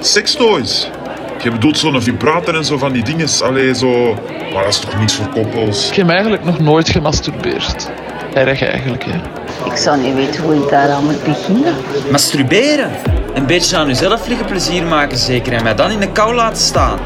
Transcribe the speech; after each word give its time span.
Sextoys. 0.00 0.90
Je 1.42 1.50
bedoelt 1.50 1.78
zo'n 1.78 2.02
vibrator 2.02 2.54
en 2.54 2.64
zo 2.64 2.78
van 2.78 2.92
die 2.92 3.04
dingen. 3.04 3.28
Allee, 3.42 3.74
zo... 3.74 4.14
Maar 4.54 4.62
dat 4.62 4.72
is 4.72 4.78
toch 4.78 4.98
niets 4.98 5.14
voor 5.14 5.28
koppels? 5.28 5.88
Ik 5.90 5.96
heb 5.96 6.08
eigenlijk 6.08 6.44
nog 6.44 6.58
nooit 6.58 6.88
gemasturbeerd. 6.88 7.90
Erg 8.34 8.62
eigenlijk, 8.62 9.04
hè. 9.04 9.20
Ik 9.70 9.76
zou 9.76 10.00
niet 10.00 10.14
weten 10.14 10.42
hoe 10.42 10.54
ik 10.54 10.68
daar 10.68 10.90
aan 10.90 11.04
moet 11.04 11.24
beginnen. 11.24 11.74
Masturberen. 12.10 12.90
Een 13.34 13.46
beetje 13.46 13.76
aan 13.76 13.88
uzelf 13.88 14.26
liggen 14.26 14.46
plezier 14.46 14.82
maken 14.82 15.18
zeker 15.18 15.52
en 15.52 15.62
mij 15.62 15.74
dan 15.74 15.90
in 15.90 16.00
de 16.00 16.12
kou 16.12 16.34
laten 16.34 16.62
staan. 16.62 16.98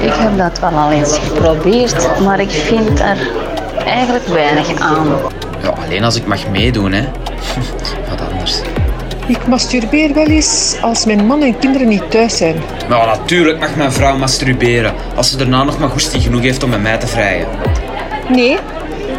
Ik 0.00 0.12
heb 0.12 0.38
dat 0.38 0.58
wel 0.58 0.70
al 0.70 0.90
eens 0.90 1.18
geprobeerd, 1.18 2.20
maar 2.20 2.40
ik 2.40 2.50
vind 2.50 3.00
er 3.00 3.18
eigenlijk 3.84 4.26
weinig 4.26 4.80
aan. 4.80 5.08
Ja, 5.62 5.68
alleen 5.68 6.04
als 6.04 6.16
ik 6.16 6.26
mag 6.26 6.48
meedoen, 6.48 6.92
hè. 6.92 7.04
Ik 9.26 9.46
masturbeer 9.46 10.14
wel 10.14 10.26
eens 10.26 10.76
als 10.80 11.04
mijn 11.04 11.26
man 11.26 11.42
en 11.42 11.58
kinderen 11.58 11.88
niet 11.88 12.10
thuis 12.10 12.36
zijn. 12.36 12.56
Maar 12.88 13.06
natuurlijk 13.06 13.58
mag 13.58 13.76
mijn 13.76 13.92
vrouw 13.92 14.16
masturberen. 14.16 14.94
Als 15.14 15.30
ze 15.30 15.36
daarna 15.36 15.64
nog 15.64 15.78
maar 15.78 15.88
goesting 15.88 16.22
genoeg 16.22 16.42
heeft 16.42 16.62
om 16.62 16.70
met 16.70 16.82
mij 16.82 16.98
te 16.98 17.06
vrijen. 17.06 17.46
Nee, 18.28 18.58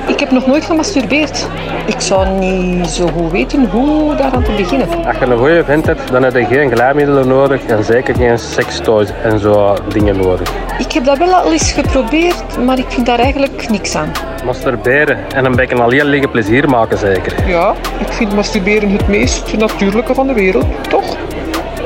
ik 0.07 0.19
heb 0.19 0.31
nog 0.31 0.45
nooit 0.45 0.65
gemasturbeerd. 0.65 1.47
Ik 1.85 1.99
zou 1.99 2.27
niet 2.27 2.87
zo 2.87 3.07
goed 3.07 3.31
weten 3.31 3.69
hoe 3.69 4.15
daaraan 4.15 4.43
te 4.43 4.51
beginnen. 4.57 5.05
Als 5.05 5.17
je 5.17 5.25
een 5.25 5.37
goede 5.37 5.63
vent 5.63 5.85
hebt, 5.85 6.11
dan 6.11 6.23
heb 6.23 6.35
je 6.35 6.45
geen 6.45 6.71
glijmiddelen 6.71 7.27
nodig 7.27 7.65
en 7.65 7.83
zeker 7.83 8.15
geen 8.15 8.39
sextoys 8.39 9.09
en 9.23 9.39
zo 9.39 9.77
dingen 9.87 10.17
nodig. 10.17 10.51
Ik 10.77 10.91
heb 10.91 11.05
dat 11.05 11.17
wel 11.17 11.33
al 11.33 11.51
eens 11.51 11.71
geprobeerd, 11.71 12.57
maar 12.65 12.77
ik 12.77 12.85
vind 12.87 13.05
daar 13.05 13.19
eigenlijk 13.19 13.69
niks 13.69 13.95
aan. 13.95 14.11
Masturberen 14.45 15.17
en 15.33 15.45
een 15.45 15.55
beetje 15.55 15.75
alleen 15.75 16.05
liggen 16.05 16.31
plezier 16.31 16.69
maken 16.69 16.97
zeker. 16.97 17.47
Ja, 17.47 17.75
ik 17.99 18.07
vind 18.11 18.33
masturberen 18.35 18.91
het 18.91 19.07
meest 19.07 19.57
natuurlijke 19.57 20.13
van 20.13 20.27
de 20.27 20.33
wereld, 20.33 20.65
toch? 20.89 21.15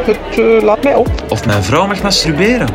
Het 0.06 0.40
eh, 0.40 0.64
laat 0.64 0.84
mij 0.84 0.96
op. 0.96 1.08
Of 1.30 1.46
mijn 1.46 1.64
vrouw 1.64 1.88
mag 1.88 2.02
masturberen. 2.02 2.68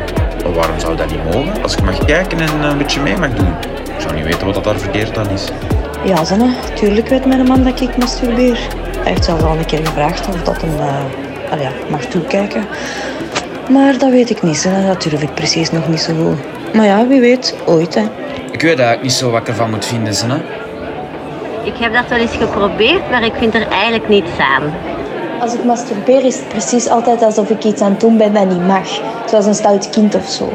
Maar 0.43 0.53
waarom 0.53 0.79
zou 0.79 0.95
dat 0.95 1.09
niet 1.09 1.33
mogen? 1.33 1.63
Als 1.63 1.75
ik 1.75 1.83
mag 1.83 2.05
kijken 2.05 2.39
en 2.39 2.63
een 2.63 2.77
beetje 2.77 3.01
mee 3.01 3.17
mag 3.17 3.29
doen. 3.29 3.74
Weten 4.25 4.45
wat 4.45 4.53
dat 4.53 4.63
daar 4.63 4.79
verkeerd 4.79 5.17
aan 5.17 5.29
is. 5.29 5.47
Ja, 6.03 6.23
Zanne, 6.23 6.53
tuurlijk 6.73 7.07
weet 7.07 7.25
mijn 7.25 7.45
man 7.45 7.63
dat 7.63 7.81
ik 7.81 7.97
masturbeer. 7.97 8.59
Hij 8.97 9.11
heeft 9.11 9.25
zelfs 9.25 9.43
al 9.43 9.57
een 9.57 9.65
keer 9.65 9.85
gevraagd 9.85 10.27
of 10.27 10.43
dat 10.43 10.61
hem 10.61 10.79
uh, 10.79 11.61
ja, 11.61 11.71
mag 11.89 12.05
toekijken. 12.05 12.65
Maar 13.69 13.97
dat 13.97 14.09
weet 14.09 14.29
ik 14.29 14.41
niet, 14.41 14.63
hè. 14.63 14.87
dat 14.87 15.01
durf 15.01 15.21
ik 15.21 15.33
precies 15.33 15.71
nog 15.71 15.87
niet 15.87 15.99
zo 15.99 16.13
goed. 16.13 16.73
Maar 16.73 16.85
ja, 16.85 17.07
wie 17.07 17.19
weet, 17.19 17.55
ooit. 17.65 17.95
Hè. 17.95 18.01
Ik 18.51 18.61
weet 18.61 18.63
eigenlijk 18.63 19.01
niet 19.01 19.11
zo 19.11 19.31
wat 19.31 19.41
ik 19.41 19.47
ervan 19.47 19.69
moet 19.69 19.85
vinden. 19.85 20.29
Hè. 20.29 20.37
Ik 21.63 21.77
heb 21.77 21.93
dat 21.93 22.07
wel 22.09 22.19
eens 22.19 22.35
geprobeerd, 22.35 23.09
maar 23.09 23.23
ik 23.23 23.33
vind 23.37 23.53
er 23.53 23.67
eigenlijk 23.67 24.07
niets 24.09 24.37
aan. 24.37 24.73
Als 25.39 25.53
ik 25.53 25.63
masturbeer 25.63 26.25
is 26.25 26.35
het 26.35 26.47
precies 26.47 26.89
altijd 26.89 27.21
alsof 27.23 27.49
ik 27.49 27.63
iets 27.63 27.81
aan 27.81 27.91
het 27.91 27.99
doen 27.99 28.17
ben 28.17 28.33
dat 28.33 28.49
niet 28.49 28.67
mag. 28.67 29.01
Zoals 29.25 29.45
een 29.45 29.55
stout 29.55 29.89
kind 29.89 30.15
of 30.15 30.25
zo. 30.29 30.51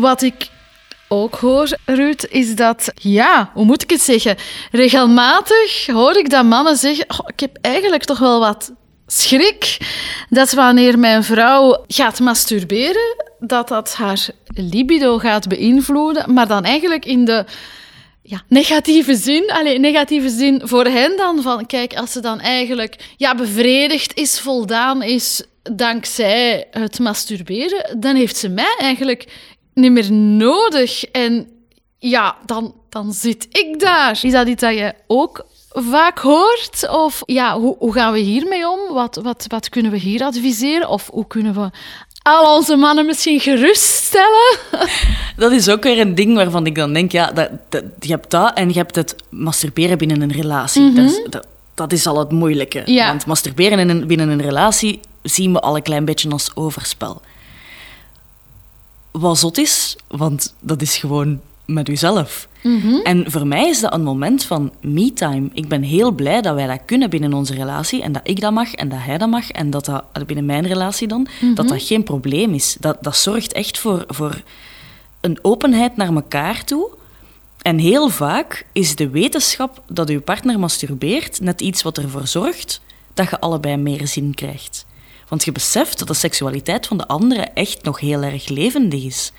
Wat 0.00 0.22
ik 0.22 0.48
ook 1.08 1.34
hoor, 1.34 1.68
Ruud, 1.84 2.26
is 2.30 2.54
dat, 2.54 2.92
ja, 2.94 3.50
hoe 3.54 3.64
moet 3.64 3.82
ik 3.82 3.90
het 3.90 4.00
zeggen? 4.00 4.36
Regelmatig 4.70 5.86
hoor 5.86 6.16
ik 6.16 6.30
dat 6.30 6.44
mannen 6.44 6.76
zeggen: 6.76 7.04
oh, 7.10 7.26
Ik 7.26 7.40
heb 7.40 7.58
eigenlijk 7.60 8.04
toch 8.04 8.18
wel 8.18 8.40
wat 8.40 8.72
schrik 9.06 9.76
dat 10.28 10.52
wanneer 10.52 10.98
mijn 10.98 11.24
vrouw 11.24 11.84
gaat 11.86 12.20
masturberen, 12.20 13.24
dat 13.38 13.68
dat 13.68 13.94
haar 13.94 14.28
libido 14.46 15.18
gaat 15.18 15.48
beïnvloeden, 15.48 16.34
maar 16.34 16.48
dan 16.48 16.64
eigenlijk 16.64 17.04
in 17.04 17.24
de 17.24 17.44
ja, 18.22 18.42
negatieve 18.48 19.14
zin. 19.14 19.50
Alleen 19.50 19.80
negatieve 19.80 20.28
zin 20.28 20.60
voor 20.64 20.84
hen 20.84 21.16
dan 21.16 21.42
van, 21.42 21.66
kijk, 21.66 21.94
als 21.94 22.12
ze 22.12 22.20
dan 22.20 22.40
eigenlijk 22.40 22.96
ja, 23.16 23.34
bevredigd 23.34 24.16
is, 24.16 24.40
voldaan 24.40 25.02
is 25.02 25.42
dankzij 25.62 26.66
het 26.70 26.98
masturberen, 26.98 28.00
dan 28.00 28.16
heeft 28.16 28.36
ze 28.36 28.48
mij 28.48 28.76
eigenlijk 28.78 29.26
niet 29.78 29.92
meer 29.92 30.12
nodig. 30.12 31.04
En 31.04 31.48
ja, 31.98 32.36
dan, 32.46 32.74
dan 32.88 33.12
zit 33.12 33.46
ik 33.50 33.80
daar. 33.80 34.18
Is 34.22 34.32
dat 34.32 34.48
iets 34.48 34.62
dat 34.62 34.74
je 34.74 34.94
ook 35.06 35.46
vaak 35.68 36.18
hoort? 36.18 36.88
Of 36.90 37.22
ja, 37.26 37.58
hoe, 37.58 37.76
hoe 37.78 37.92
gaan 37.92 38.12
we 38.12 38.18
hiermee 38.18 38.68
om? 38.68 38.94
Wat, 38.94 39.20
wat, 39.22 39.44
wat 39.48 39.68
kunnen 39.68 39.92
we 39.92 39.98
hier 39.98 40.22
adviseren? 40.22 40.88
Of 40.88 41.08
hoe 41.12 41.26
kunnen 41.26 41.54
we 41.54 41.70
al 42.22 42.56
onze 42.56 42.76
mannen 42.76 43.06
misschien 43.06 43.40
geruststellen? 43.40 44.58
Dat 45.36 45.52
is 45.52 45.68
ook 45.68 45.82
weer 45.82 46.00
een 46.00 46.14
ding 46.14 46.34
waarvan 46.34 46.66
ik 46.66 46.74
dan 46.74 46.92
denk, 46.92 47.12
ja, 47.12 47.32
dat, 47.32 47.50
dat, 47.68 47.84
je 48.00 48.10
hebt 48.10 48.30
dat 48.30 48.54
en 48.54 48.68
je 48.68 48.74
hebt 48.74 48.96
het 48.96 49.14
masturberen 49.30 49.98
binnen 49.98 50.20
een 50.20 50.32
relatie. 50.32 50.82
Mhm. 50.82 50.94
dat, 50.94 51.10
is, 51.10 51.22
dat, 51.30 51.46
dat 51.74 51.92
is 51.92 52.06
al 52.06 52.18
het 52.18 52.30
moeilijke. 52.30 52.82
Ja. 52.84 53.06
Want 53.06 53.26
masturberen 53.26 53.78
in 53.78 53.88
een, 53.88 54.06
binnen 54.06 54.28
een 54.28 54.42
relatie 54.42 55.00
zien 55.22 55.52
we 55.52 55.60
al 55.60 55.76
een 55.76 55.82
klein 55.82 56.04
beetje 56.04 56.30
als 56.30 56.50
overspel. 56.54 57.20
Wat 59.10 59.38
zot 59.38 59.58
is, 59.58 59.96
want 60.06 60.54
dat 60.60 60.82
is 60.82 60.96
gewoon 60.96 61.40
met 61.64 61.88
uzelf. 61.88 62.48
Mhm. 62.62 62.94
En 62.94 63.30
voor 63.30 63.46
mij 63.46 63.68
is 63.68 63.80
dat 63.80 63.92
een 63.92 64.02
moment 64.02 64.44
van 64.44 64.72
me-time. 64.80 65.48
Ik 65.52 65.68
ben 65.68 65.82
heel 65.82 66.10
blij 66.10 66.40
dat 66.40 66.54
wij 66.54 66.66
dat 66.66 66.80
kunnen 66.86 67.10
binnen 67.10 67.32
onze 67.34 67.54
relatie 67.54 68.02
en 68.02 68.12
dat 68.12 68.22
ik 68.24 68.40
dat 68.40 68.52
mag 68.52 68.72
en 68.72 68.88
dat 68.88 68.98
hij 69.02 69.18
dat 69.18 69.28
mag 69.28 69.50
en 69.50 69.70
dat 69.70 69.84
dat 69.84 70.26
binnen 70.26 70.44
mijn 70.44 70.66
relatie 70.66 71.08
dan, 71.08 71.26
Mhm. 71.40 71.54
dat 71.54 71.68
dat 71.68 71.82
geen 71.82 72.02
probleem 72.02 72.54
is. 72.54 72.76
Dat, 72.80 72.96
dat 73.00 73.16
zorgt 73.16 73.52
echt 73.52 73.78
voor, 73.78 74.04
voor 74.06 74.42
een 75.20 75.38
openheid 75.42 75.96
naar 75.96 76.14
elkaar 76.14 76.64
toe. 76.64 76.88
En 77.62 77.78
heel 77.78 78.08
vaak 78.08 78.66
is 78.72 78.96
de 78.96 79.08
wetenschap 79.08 79.82
dat 79.88 80.08
uw 80.08 80.20
partner 80.20 80.58
masturbeert 80.58 81.40
net 81.40 81.60
iets 81.60 81.82
wat 81.82 81.98
ervoor 81.98 82.26
zorgt 82.26 82.80
dat 83.14 83.30
je 83.30 83.40
allebei 83.40 83.76
meer 83.76 84.06
zin 84.06 84.34
krijgt. 84.34 84.86
Want 85.28 85.44
je 85.44 85.52
beseft 85.52 85.98
dat 85.98 86.08
de 86.08 86.14
seksualiteit 86.14 86.86
van 86.86 86.98
de 86.98 87.06
andere 87.08 87.40
echt 87.40 87.82
nog 87.82 88.00
heel 88.00 88.22
erg 88.22 88.48
levendig 88.48 89.04
is. 89.04 89.32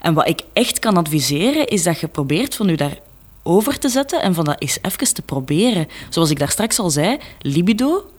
En 0.00 0.14
wat 0.14 0.28
ik 0.28 0.40
echt 0.52 0.78
kan 0.78 0.96
adviseren, 0.96 1.66
is 1.66 1.82
dat 1.82 2.00
je 2.00 2.08
probeert 2.08 2.54
van 2.54 2.66
je 2.68 2.76
daar 2.76 2.98
over 3.42 3.78
te 3.78 3.88
zetten 3.88 4.22
en 4.22 4.34
van 4.34 4.44
dat 4.44 4.56
eens 4.58 4.78
even 4.82 5.14
te 5.14 5.22
proberen. 5.22 5.88
Zoals 6.08 6.30
ik 6.30 6.38
daar 6.38 6.50
straks 6.50 6.78
al 6.78 6.90
zei, 6.90 7.18
libido, 7.40 8.10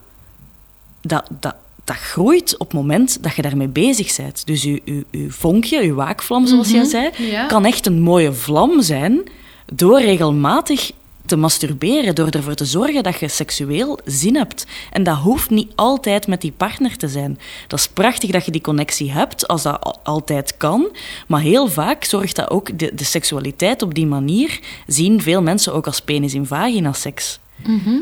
dat, 1.01 1.27
dat, 1.39 1.55
dat 1.83 1.95
groeit 1.95 2.53
op 2.57 2.67
het 2.67 2.73
moment 2.75 3.23
dat 3.23 3.35
je 3.35 3.41
daarmee 3.41 3.67
bezig 3.67 4.15
bent. 4.15 4.45
Dus 4.45 4.63
je, 4.63 4.81
je, 4.85 5.05
je 5.11 5.31
vonkje, 5.31 5.85
je 5.85 5.93
waakvlam, 5.93 6.47
zoals 6.47 6.69
jij 6.69 6.79
Mhm, 6.81 6.89
zei, 6.89 7.09
ja. 7.17 7.45
kan 7.47 7.65
echt 7.65 7.85
een 7.85 8.01
mooie 8.01 8.33
vlam 8.33 8.81
zijn 8.81 9.21
door 9.73 10.01
regelmatig 10.01 10.91
te 11.29 11.35
masturberen, 11.35 12.15
door 12.15 12.29
ervoor 12.29 12.55
te 12.55 12.65
zorgen 12.65 13.03
dat 13.03 13.19
je 13.19 13.27
seksueel 13.27 13.99
zin 14.05 14.35
hebt. 14.35 14.65
En 14.91 15.03
dat 15.03 15.17
hoeft 15.17 15.49
niet 15.49 15.71
altijd 15.75 16.27
met 16.27 16.41
die 16.41 16.51
partner 16.57 16.97
te 16.97 17.07
zijn. 17.07 17.39
Dat 17.67 17.79
is 17.79 17.87
prachtig 17.87 18.31
dat 18.31 18.45
je 18.45 18.51
die 18.51 18.61
connectie 18.61 19.11
hebt, 19.11 19.47
als 19.47 19.63
dat 19.63 19.81
al- 19.81 19.99
altijd 20.03 20.57
kan. 20.57 20.87
Maar 21.27 21.41
heel 21.41 21.67
vaak 21.67 22.03
zorgt 22.03 22.35
dat 22.35 22.49
ook 22.49 22.79
de, 22.79 22.91
de 22.95 23.03
seksualiteit 23.03 23.81
op 23.81 23.93
die 23.93 24.07
manier, 24.07 24.59
zien 24.87 25.21
veel 25.21 25.41
mensen 25.41 25.73
ook 25.73 25.85
als 25.85 26.01
penis 26.01 26.33
in 26.33 26.45
vagina 26.45 26.93
seks. 26.93 27.39
Mhm. 27.65 27.99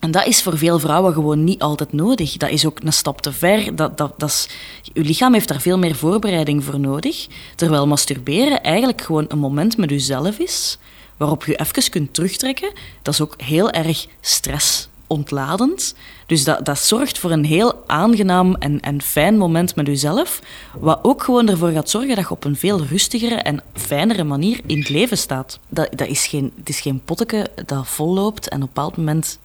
En 0.00 0.10
dat 0.10 0.26
is 0.26 0.42
voor 0.42 0.58
veel 0.58 0.78
vrouwen 0.78 1.12
gewoon 1.12 1.44
niet 1.44 1.62
altijd 1.62 1.92
nodig. 1.92 2.36
Dat 2.36 2.50
is 2.50 2.66
ook 2.66 2.78
een 2.82 2.92
stap 2.92 3.20
te 3.20 3.32
ver. 3.32 3.76
Dat, 3.76 3.98
dat, 3.98 4.12
dat 4.16 4.28
is, 4.28 4.48
je 4.92 5.00
lichaam 5.00 5.32
heeft 5.32 5.48
daar 5.48 5.60
veel 5.60 5.78
meer 5.78 5.94
voorbereiding 5.94 6.64
voor 6.64 6.80
nodig. 6.80 7.26
Terwijl 7.56 7.86
masturberen 7.86 8.62
eigenlijk 8.62 9.00
gewoon 9.00 9.24
een 9.28 9.38
moment 9.38 9.76
met 9.76 9.90
jezelf 9.90 10.38
is, 10.38 10.78
waarop 11.22 11.44
je 11.44 11.56
even 11.56 11.90
kunt 11.90 12.14
terugtrekken. 12.14 12.72
Dat 13.02 13.14
is 13.14 13.20
ook 13.20 13.34
heel 13.36 13.70
erg 13.70 14.06
stressontladend. 14.20 15.94
Dus 16.26 16.44
dat, 16.44 16.64
dat 16.64 16.78
zorgt 16.78 17.18
voor 17.18 17.30
een 17.30 17.44
heel 17.44 17.82
aangenaam 17.86 18.54
en, 18.54 18.80
en 18.80 19.02
fijn 19.02 19.36
moment 19.36 19.74
met 19.74 19.86
jezelf. 19.86 20.40
Wat 20.78 20.98
ook 21.02 21.22
gewoon 21.22 21.48
ervoor 21.48 21.70
gaat 21.70 21.90
zorgen 21.90 22.16
dat 22.16 22.24
je 22.24 22.30
op 22.30 22.44
een 22.44 22.56
veel 22.56 22.84
rustigere 22.84 23.34
en 23.34 23.62
fijnere 23.74 24.24
manier 24.24 24.60
in 24.66 24.78
het 24.78 24.88
leven 24.88 25.18
staat. 25.18 25.58
Dat, 25.68 25.88
dat 25.96 26.08
is 26.08 26.26
geen, 26.26 26.52
het 26.56 26.68
is 26.68 26.80
geen 26.80 27.00
potteke 27.04 27.50
dat 27.66 27.88
volloopt 27.88 28.48
en 28.48 28.56
op 28.56 28.62
een 28.62 28.72
bepaald 28.74 28.96
moment 28.96 29.38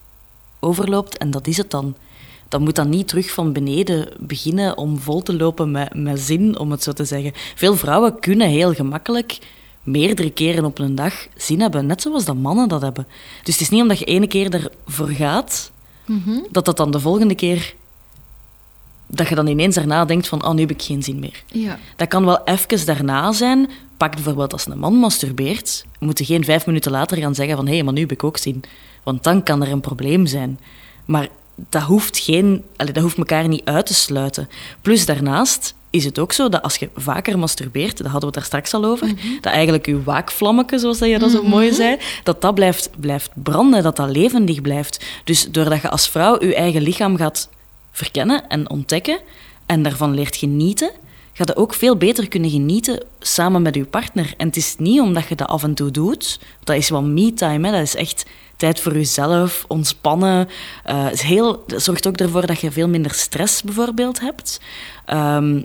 overloopt 0.60 1.18
en 1.18 1.32
dat 1.32 1.48
is 1.48 1.58
het 1.58 1.72
dan. 1.72 1.96
Dan 2.50 2.64
moet 2.64 2.76
dat 2.76 2.88
niet 2.88 3.08
terug 3.08 3.32
van 3.32 3.54
beneden 3.54 4.10
beginnen 4.20 4.78
om 4.78 5.00
vol 5.00 5.22
te 5.22 5.36
lopen 5.36 5.72
met, 5.72 5.94
met 5.94 6.20
zin, 6.20 6.60
om 6.60 6.72
het 6.72 6.84
zo 6.84 6.94
te 6.94 7.06
zeggen. 7.06 7.32
Veel 7.56 7.76
vrouwen 7.76 8.20
kunnen 8.20 8.50
heel 8.50 8.74
gemakkelijk 8.74 9.40
meerdere 9.88 10.30
keren 10.30 10.66
op 10.66 10.80
een 10.80 10.96
dag 10.96 11.28
zin 11.36 11.62
hebben, 11.62 11.86
net 11.86 12.02
zoals 12.02 12.26
dat 12.26 12.36
mannen 12.36 12.68
dat 12.68 12.82
hebben. 12.82 13.08
Dus 13.44 13.54
het 13.54 13.62
is 13.62 13.70
niet 13.70 13.82
omdat 13.82 14.00
je 14.00 14.06
ene 14.06 14.28
keer 14.28 14.70
ervoor 14.86 15.10
gaat, 15.10 15.72
Mhm. 16.06 16.40
dat 16.52 16.66
dat 16.66 16.78
dan 16.78 16.92
de 16.92 17.00
volgende 17.00 17.36
keer... 17.36 17.74
Dat 19.08 19.28
je 19.28 19.36
dan 19.36 19.48
ineens 19.48 19.76
daarna 19.76 20.06
denkt 20.06 20.28
van, 20.28 20.46
oh, 20.46 20.54
nu 20.54 20.60
heb 20.60 20.70
ik 20.72 20.82
geen 20.82 21.04
zin 21.04 21.20
meer. 21.20 21.44
Ja. 21.52 21.80
Dat 21.96 22.08
kan 22.08 22.26
wel 22.26 22.44
even 22.44 22.86
daarna 22.86 23.32
zijn. 23.32 23.70
Pak 23.98 24.14
bijvoorbeeld 24.14 24.54
als 24.54 24.66
een 24.68 24.80
man 24.80 24.94
masturbeert, 24.94 25.86
moet 26.00 26.18
je 26.18 26.26
geen 26.26 26.44
vijf 26.44 26.66
minuten 26.66 26.92
later 26.92 27.18
gaan 27.18 27.36
zeggen 27.36 27.56
van 27.56 27.68
hé, 27.68 27.74
hey, 27.74 27.84
maar 27.84 27.94
nu 27.94 28.00
heb 28.02 28.12
ik 28.12 28.24
ook 28.24 28.38
zin. 28.38 28.64
Want 29.04 29.24
dan 29.24 29.44
kan 29.44 29.62
er 29.62 29.72
een 29.72 29.80
probleem 29.80 30.26
zijn. 30.26 30.60
Maar 31.06 31.28
dat 31.70 31.82
hoeft, 31.82 32.18
geen, 32.18 32.64
allee, 32.76 32.94
dat 32.94 33.04
hoeft 33.04 33.18
elkaar 33.18 33.48
niet 33.48 33.66
uit 33.66 33.86
te 33.86 33.94
sluiten. 33.94 34.50
Plus 34.82 35.06
daarnaast 35.06 35.74
is 35.98 36.06
het 36.06 36.20
ook 36.20 36.32
zo 36.32 36.50
dat 36.50 36.62
als 36.62 36.76
je 36.76 36.90
vaker 36.96 37.40
masturbeert, 37.40 37.98
daar 37.98 38.12
hadden 38.12 38.30
we 38.30 38.40
het 38.40 38.52
daar 38.52 38.62
straks 38.62 38.74
al 38.74 38.90
over, 38.92 39.08
dat 39.42 39.54
eigenlijk 39.54 39.86
je 39.86 40.04
waakvlammetje, 40.04 40.80
zoals 40.80 40.98
dat 40.98 41.10
je 41.10 41.20
dat 41.20 41.32
zo 41.32 41.44
mooi 41.44 41.74
zei, 41.74 41.98
dat 42.24 42.42
dat 42.42 42.56
blijft, 42.56 42.90
blijft 43.00 43.30
branden, 43.34 43.84
dat 43.84 43.96
dat 43.96 44.10
levendig 44.10 44.62
blijft. 44.62 45.06
Dus 45.24 45.48
doordat 45.52 45.82
je 45.82 45.90
als 45.90 46.10
vrouw 46.10 46.46
je 46.46 46.56
eigen 46.56 46.82
lichaam 46.82 47.18
gaat 47.18 47.50
verkennen 47.92 48.48
en 48.48 48.70
ontdekken 48.70 49.20
en 49.66 49.84
daarvan 49.84 50.14
leert 50.14 50.36
genieten, 50.36 50.92
ga 51.34 51.44
je 51.46 51.56
ook 51.56 51.74
veel 51.74 51.98
beter 51.98 52.28
kunnen 52.28 52.50
genieten 52.50 53.04
samen 53.20 53.62
met 53.62 53.76
je 53.76 53.86
partner. 53.86 54.34
En 54.38 54.48
het 54.48 54.56
is 54.56 54.76
niet 54.78 55.02
omdat 55.02 55.28
je 55.28 55.36
dat 55.36 55.48
af 55.48 55.64
en 55.64 55.74
toe 55.74 55.92
doet, 55.92 56.40
dat 56.64 56.76
is 56.76 56.90
wel 56.90 57.04
me-time, 57.04 57.72
dat 57.72 57.82
is 57.82 57.96
echt 57.96 58.26
tijd 58.56 58.80
voor 58.80 58.94
jezelf, 58.94 59.66
ontspannen. 59.68 60.50
Het 60.84 61.14
is 61.14 61.22
heel, 61.22 61.64
dat 61.68 61.84
zorgt 61.84 62.08
ook 62.08 62.18
ervoor 62.18 62.46
dat 62.46 62.60
je 62.60 62.72
veel 62.72 62.88
minder 62.88 63.14
stress 63.14 63.64
bijvoorbeeld 63.64 64.20
hebt. 64.20 64.60
Ehm, 65.06 65.62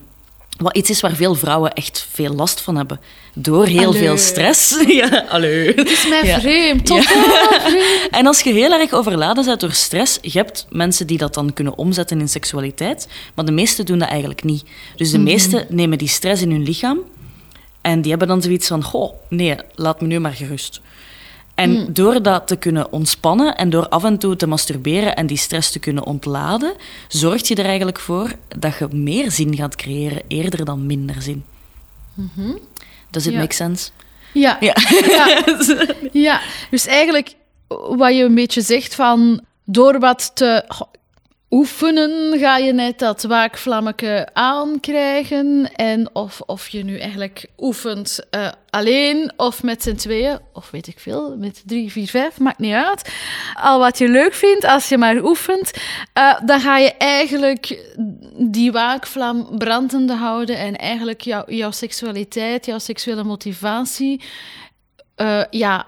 wat 0.63 0.77
iets 0.77 0.91
is 0.91 1.01
waar 1.01 1.15
veel 1.15 1.35
vrouwen 1.35 1.73
echt 1.73 2.07
veel 2.11 2.35
last 2.35 2.61
van 2.61 2.77
hebben. 2.77 3.01
Door 3.35 3.67
heel 3.67 3.87
Allee. 3.87 4.01
veel 4.01 4.19
stress. 4.19 4.77
ja, 4.87 5.25
allee. 5.29 5.73
Het 5.75 5.91
is 5.91 6.09
mij 6.09 6.25
Ja. 6.25 6.41
vreemd, 6.41 6.89
Ja. 6.89 6.95
totaal 7.03 7.23
vreemd. 7.61 8.09
En 8.11 8.27
als 8.27 8.41
je 8.41 8.53
heel 8.53 8.73
erg 8.73 8.93
overladen 8.93 9.45
bent 9.45 9.61
door 9.61 9.73
stress, 9.73 10.19
je 10.23 10.31
hebt 10.39 10.67
mensen 10.71 11.07
die 11.07 11.19
dat 11.19 11.35
dan 11.35 11.53
kunnen 11.53 11.79
omzetten 11.79 12.21
in 12.21 12.29
seksualiteit, 12.29 13.09
maar 13.35 13.45
de 13.45 13.53
meesten 13.53 13.87
doen 13.87 13.99
dat 13.99 14.09
eigenlijk 14.09 14.45
niet. 14.45 14.65
Dus 14.97 15.11
de 15.11 15.17
Mhm. 15.17 15.27
meesten 15.27 15.67
nemen 15.69 15.99
die 15.99 16.09
stress 16.09 16.43
in 16.43 16.51
hun 16.51 16.63
lichaam 16.63 16.99
en 17.81 18.01
die 18.01 18.11
hebben 18.11 18.29
dan 18.29 18.43
zoiets 18.43 18.67
van, 18.67 18.83
goh, 18.85 19.13
nee, 19.29 19.57
laat 19.75 20.01
me 20.01 20.07
nu 20.07 20.19
maar 20.19 20.33
gerust. 20.33 20.81
En 21.63 21.71
Mm. 21.71 21.93
door 21.93 22.23
dat 22.23 22.47
te 22.47 22.57
kunnen 22.57 22.93
ontspannen 22.93 23.57
en 23.57 23.71
door 23.71 23.89
af 23.89 24.05
en 24.05 24.19
toe 24.19 24.37
te 24.37 24.47
masturberen 24.47 25.17
en 25.17 25.27
die 25.27 25.37
stress 25.37 25.71
te 25.73 25.79
kunnen 25.79 26.05
ontladen, 26.05 26.73
zorg 27.09 27.49
je 27.49 27.55
er 27.55 27.65
eigenlijk 27.65 27.99
voor 28.01 28.33
dat 28.59 28.79
je 28.79 28.89
meer 28.93 29.31
zin 29.31 29.57
gaat 29.57 29.77
creëren, 29.77 30.23
eerder 30.29 30.65
dan 30.65 30.87
minder 30.87 31.23
zin. 31.23 31.45
Mhm. 32.15 32.51
Does 33.11 33.27
it 33.27 33.33
Ja. 33.33 33.39
make 33.39 33.55
sense? 33.55 33.91
Ja. 34.33 34.57
Ja. 34.61 34.77
Ja. 35.07 35.43
ja, 36.13 36.41
dus 36.71 36.87
eigenlijk 36.87 37.35
wat 37.97 38.17
je 38.17 38.23
een 38.25 38.35
beetje 38.35 38.61
zegt 38.61 38.95
van 38.95 39.41
door 39.65 39.99
wat 39.99 40.31
te 40.35 40.65
oefenen 41.53 42.39
ga 42.39 42.57
je 42.57 42.73
net 42.73 42.99
dat 42.99 43.23
waakvlammeke 43.23 44.29
aankrijgen 44.33 45.75
en 45.75 46.15
of, 46.15 46.41
of 46.41 46.69
je 46.69 46.85
nu 46.85 46.99
eigenlijk 46.99 47.47
oefent 47.59 48.27
eh, 48.31 48.49
alleen 48.71 49.33
of 49.37 49.63
met 49.63 49.83
z'n 49.83 49.95
tweeën 49.95 50.39
of 50.53 50.71
weet 50.71 50.87
ik 50.87 50.99
veel, 50.99 51.37
met 51.37 51.63
drie, 51.67 51.91
vier, 51.91 52.09
vijf, 52.09 52.39
maakt 52.39 52.59
niet 52.59 52.75
uit. 52.75 53.15
Al 53.55 53.79
wat 53.79 53.99
je 53.99 54.09
leuk 54.09 54.35
vindt, 54.35 54.65
als 54.65 54.89
je 54.89 54.99
maar 54.99 55.25
oefent, 55.25 55.71
eh, 56.13 56.41
dan 56.45 56.61
ga 56.61 56.79
je 56.79 56.93
eigenlijk 56.97 57.85
die 58.37 58.73
waakvlam 58.73 59.59
brandende 59.59 60.15
houden 60.15 60.59
en 60.59 60.77
eigenlijk 60.77 61.21
jou, 61.21 61.55
jouw 61.55 61.71
seksualiteit, 61.71 62.67
jouw 62.67 62.79
seksuele 62.79 63.25
motivatie, 63.25 64.23
eh, 65.15 65.45
ja, 65.51 65.87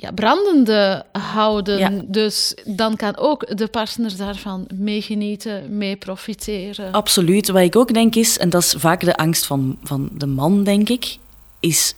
ja, 0.00 0.12
brandende 0.12 1.04
houden. 1.12 1.78
Ja. 1.78 1.90
Dus 2.04 2.54
dan 2.64 2.96
kan 2.96 3.16
ook 3.16 3.56
de 3.56 3.66
partner 3.66 4.16
daarvan 4.16 4.66
meegenieten, 4.74 5.76
mee 5.76 5.96
profiteren. 5.96 6.92
Absoluut. 6.92 7.48
Wat 7.48 7.62
ik 7.62 7.76
ook 7.76 7.94
denk 7.94 8.14
is, 8.14 8.38
en 8.38 8.50
dat 8.50 8.62
is 8.62 8.74
vaak 8.78 9.00
de 9.00 9.16
angst 9.16 9.46
van, 9.46 9.78
van 9.82 10.08
de 10.12 10.26
man, 10.26 10.64
denk 10.64 10.88
ik, 10.88 11.18
is 11.60 11.94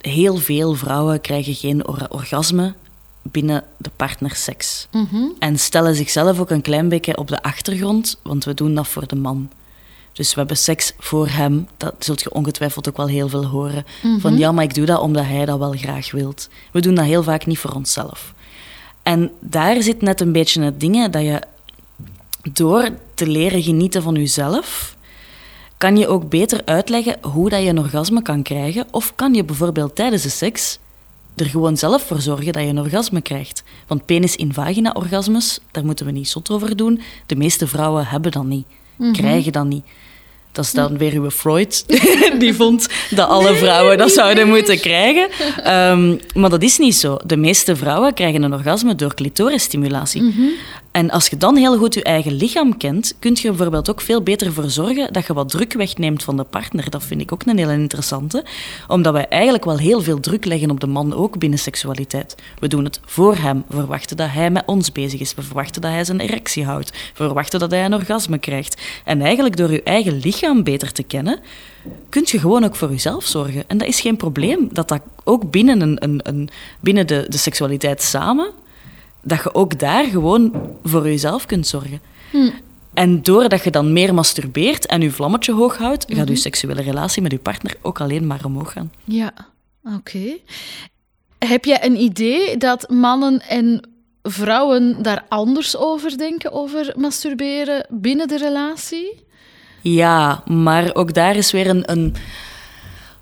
heel 0.00 0.36
veel 0.36 0.74
vrouwen 0.74 1.20
krijgen 1.20 1.54
geen 1.54 1.86
or- 1.86 2.06
orgasme 2.08 2.74
binnen 3.22 3.64
de 3.76 3.90
partnerseks. 3.96 4.86
Mhm. 4.90 5.24
En 5.38 5.58
stellen 5.58 5.94
zichzelf 5.94 6.40
ook 6.40 6.50
een 6.50 6.62
klein 6.62 6.88
beetje 6.88 7.16
op 7.16 7.28
de 7.28 7.42
achtergrond, 7.42 8.18
want 8.22 8.44
we 8.44 8.54
doen 8.54 8.74
dat 8.74 8.88
voor 8.88 9.06
de 9.06 9.16
man. 9.16 9.50
Dus 10.18 10.30
we 10.34 10.38
hebben 10.38 10.56
seks 10.56 10.92
voor 10.98 11.28
hem. 11.28 11.68
Dat 11.76 11.94
zult 11.98 12.22
je 12.22 12.32
ongetwijfeld 12.32 12.88
ook 12.88 12.96
wel 12.96 13.06
heel 13.06 13.28
veel 13.28 13.46
horen. 13.46 13.86
Mhm. 14.02 14.18
Van 14.18 14.38
ja, 14.38 14.52
maar 14.52 14.64
ik 14.64 14.74
doe 14.74 14.86
dat 14.86 15.00
omdat 15.00 15.24
hij 15.24 15.44
dat 15.44 15.58
wel 15.58 15.72
graag 15.72 16.10
wilt. 16.10 16.48
We 16.72 16.80
doen 16.80 16.94
dat 16.94 17.04
heel 17.04 17.22
vaak 17.22 17.46
niet 17.46 17.58
voor 17.58 17.70
onszelf. 17.74 18.34
En 19.02 19.30
daar 19.40 19.82
zit 19.82 20.02
net 20.02 20.20
een 20.20 20.32
beetje 20.32 20.62
het 20.62 20.80
ding, 20.80 21.08
dat 21.10 21.22
je 21.22 21.40
door 22.52 22.88
te 23.14 23.26
leren 23.26 23.62
genieten 23.62 24.02
van 24.02 24.14
jezelf, 24.14 24.96
kan 25.76 25.96
je 25.96 26.08
ook 26.08 26.28
beter 26.28 26.60
uitleggen 26.64 27.16
hoe 27.20 27.48
dat 27.50 27.62
je 27.62 27.68
een 27.68 27.78
orgasme 27.78 28.22
kan 28.22 28.42
krijgen. 28.42 28.86
Of 28.90 29.12
kan 29.14 29.34
je 29.34 29.44
bijvoorbeeld 29.44 29.94
tijdens 29.94 30.22
de 30.22 30.28
seks 30.28 30.78
er 31.36 31.46
gewoon 31.46 31.76
zelf 31.76 32.02
voor 32.02 32.20
zorgen 32.20 32.52
dat 32.52 32.62
je 32.62 32.68
een 32.68 32.80
orgasme 32.80 33.20
krijgt. 33.20 33.62
Want 33.86 34.04
penis 34.04 34.36
in 34.36 34.52
vagina 34.52 34.90
orgasmes, 34.92 35.60
daar 35.70 35.84
moeten 35.84 36.06
we 36.06 36.12
niet 36.12 36.28
zot 36.28 36.50
over 36.50 36.76
doen. 36.76 37.00
De 37.26 37.36
meeste 37.36 37.66
vrouwen 37.66 38.06
hebben 38.06 38.32
dat 38.32 38.44
niet, 38.44 38.66
Mhm. 38.96 39.12
krijgen 39.12 39.52
dat 39.52 39.64
niet. 39.66 39.84
Dat 40.58 40.66
is 40.66 40.72
dan 40.72 40.98
weer 40.98 41.12
uw 41.12 41.30
Freud, 41.30 41.84
die 42.38 42.54
vond 42.54 42.88
dat 43.10 43.28
alle 43.28 43.54
vrouwen 43.54 43.98
dat 43.98 44.10
zouden 44.10 44.48
moeten 44.48 44.80
krijgen. 44.80 45.28
Ehm, 45.62 46.16
maar 46.34 46.50
dat 46.50 46.62
is 46.62 46.78
niet 46.78 46.94
zo. 46.96 47.16
De 47.24 47.36
meeste 47.36 47.76
vrouwen 47.76 48.14
krijgen 48.14 48.42
een 48.42 48.52
orgasme 48.52 48.94
door 48.94 49.14
clitorisstimulatie. 49.14 50.22
Mhm. 50.22 50.42
En 50.98 51.10
als 51.10 51.26
je 51.28 51.36
dan 51.36 51.56
heel 51.56 51.78
goed 51.78 51.94
je 51.94 52.02
eigen 52.02 52.32
lichaam 52.32 52.76
kent, 52.76 53.14
kun 53.18 53.36
je 53.40 53.48
bijvoorbeeld 53.48 53.90
ook 53.90 54.00
veel 54.00 54.22
beter 54.22 54.52
voor 54.52 54.70
zorgen 54.70 55.12
dat 55.12 55.26
je 55.26 55.32
wat 55.32 55.48
druk 55.48 55.72
wegneemt 55.72 56.22
van 56.22 56.36
de 56.36 56.44
partner. 56.44 56.90
Dat 56.90 57.04
vind 57.04 57.20
ik 57.20 57.32
ook 57.32 57.42
een 57.46 57.58
hele 57.58 57.72
interessante. 57.72 58.44
Omdat 58.88 59.12
wij 59.12 59.28
eigenlijk 59.28 59.64
wel 59.64 59.78
heel 59.78 60.02
veel 60.02 60.20
druk 60.20 60.44
leggen 60.44 60.70
op 60.70 60.80
de 60.80 60.86
man, 60.86 61.14
ook 61.14 61.38
binnen 61.38 61.58
seksualiteit. 61.58 62.34
We 62.58 62.68
doen 62.68 62.84
het 62.84 63.00
voor 63.04 63.36
hem. 63.36 63.64
We 63.68 63.76
verwachten 63.76 64.16
dat 64.16 64.28
hij 64.30 64.50
met 64.50 64.62
ons 64.66 64.92
bezig 64.92 65.20
is. 65.20 65.34
We 65.34 65.42
verwachten 65.42 65.82
dat 65.82 65.90
hij 65.90 66.04
zijn 66.04 66.20
erectie 66.20 66.64
houdt. 66.64 66.90
We 66.90 67.24
verwachten 67.24 67.60
dat 67.60 67.70
hij 67.70 67.84
een 67.84 67.94
orgasme 67.94 68.38
krijgt. 68.38 68.82
En 69.04 69.20
eigenlijk 69.20 69.56
door 69.56 69.72
je 69.72 69.82
eigen 69.82 70.18
lichaam 70.18 70.62
beter 70.62 70.92
te 70.92 71.02
kennen, 71.02 71.38
kun 72.08 72.22
je 72.26 72.38
gewoon 72.38 72.64
ook 72.64 72.76
voor 72.76 72.90
jezelf 72.90 73.24
zorgen. 73.24 73.64
En 73.66 73.78
dat 73.78 73.88
is 73.88 74.00
geen 74.00 74.16
probleem. 74.16 74.68
Dat 74.72 74.88
dat 74.88 75.00
ook 75.24 75.50
binnen, 75.50 75.80
een, 75.80 76.04
een, 76.04 76.20
een, 76.22 76.48
binnen 76.80 77.06
de, 77.06 77.26
de 77.28 77.38
seksualiteit 77.38 78.02
samen, 78.02 78.50
dat 79.28 79.42
je 79.42 79.54
ook 79.54 79.78
daar 79.78 80.04
gewoon 80.04 80.76
voor 80.84 81.04
jezelf 81.04 81.46
kunt 81.46 81.66
zorgen. 81.66 82.00
Hm. 82.30 82.50
En 82.94 83.22
doordat 83.22 83.64
je 83.64 83.70
dan 83.70 83.92
meer 83.92 84.14
masturbeert 84.14 84.86
en 84.86 85.00
je 85.00 85.10
vlammetje 85.10 85.52
hoog 85.52 85.76
houdt, 85.78 86.04
gaat 86.08 86.16
Mhm. 86.18 86.28
je 86.28 86.36
seksuele 86.36 86.82
relatie 86.82 87.22
met 87.22 87.32
je 87.32 87.38
partner 87.38 87.74
ook 87.82 88.00
alleen 88.00 88.26
maar 88.26 88.44
omhoog 88.44 88.72
gaan. 88.72 88.92
Ja, 89.04 89.30
oké. 89.96 90.36
Heb 91.38 91.64
jij 91.64 91.84
een 91.84 91.96
idee 92.00 92.56
dat 92.56 92.88
mannen 92.90 93.40
en 93.40 93.88
vrouwen 94.22 95.02
daar 95.02 95.24
anders 95.28 95.76
over 95.76 96.18
denken, 96.18 96.52
over 96.52 96.92
masturberen 96.96 97.86
binnen 97.90 98.28
de 98.28 98.38
relatie? 98.38 99.24
Ja, 99.82 100.42
maar 100.46 100.94
ook 100.94 101.14
daar 101.14 101.36
is 101.36 101.52
weer 101.52 101.68
een. 101.68 101.90
een 101.90 102.14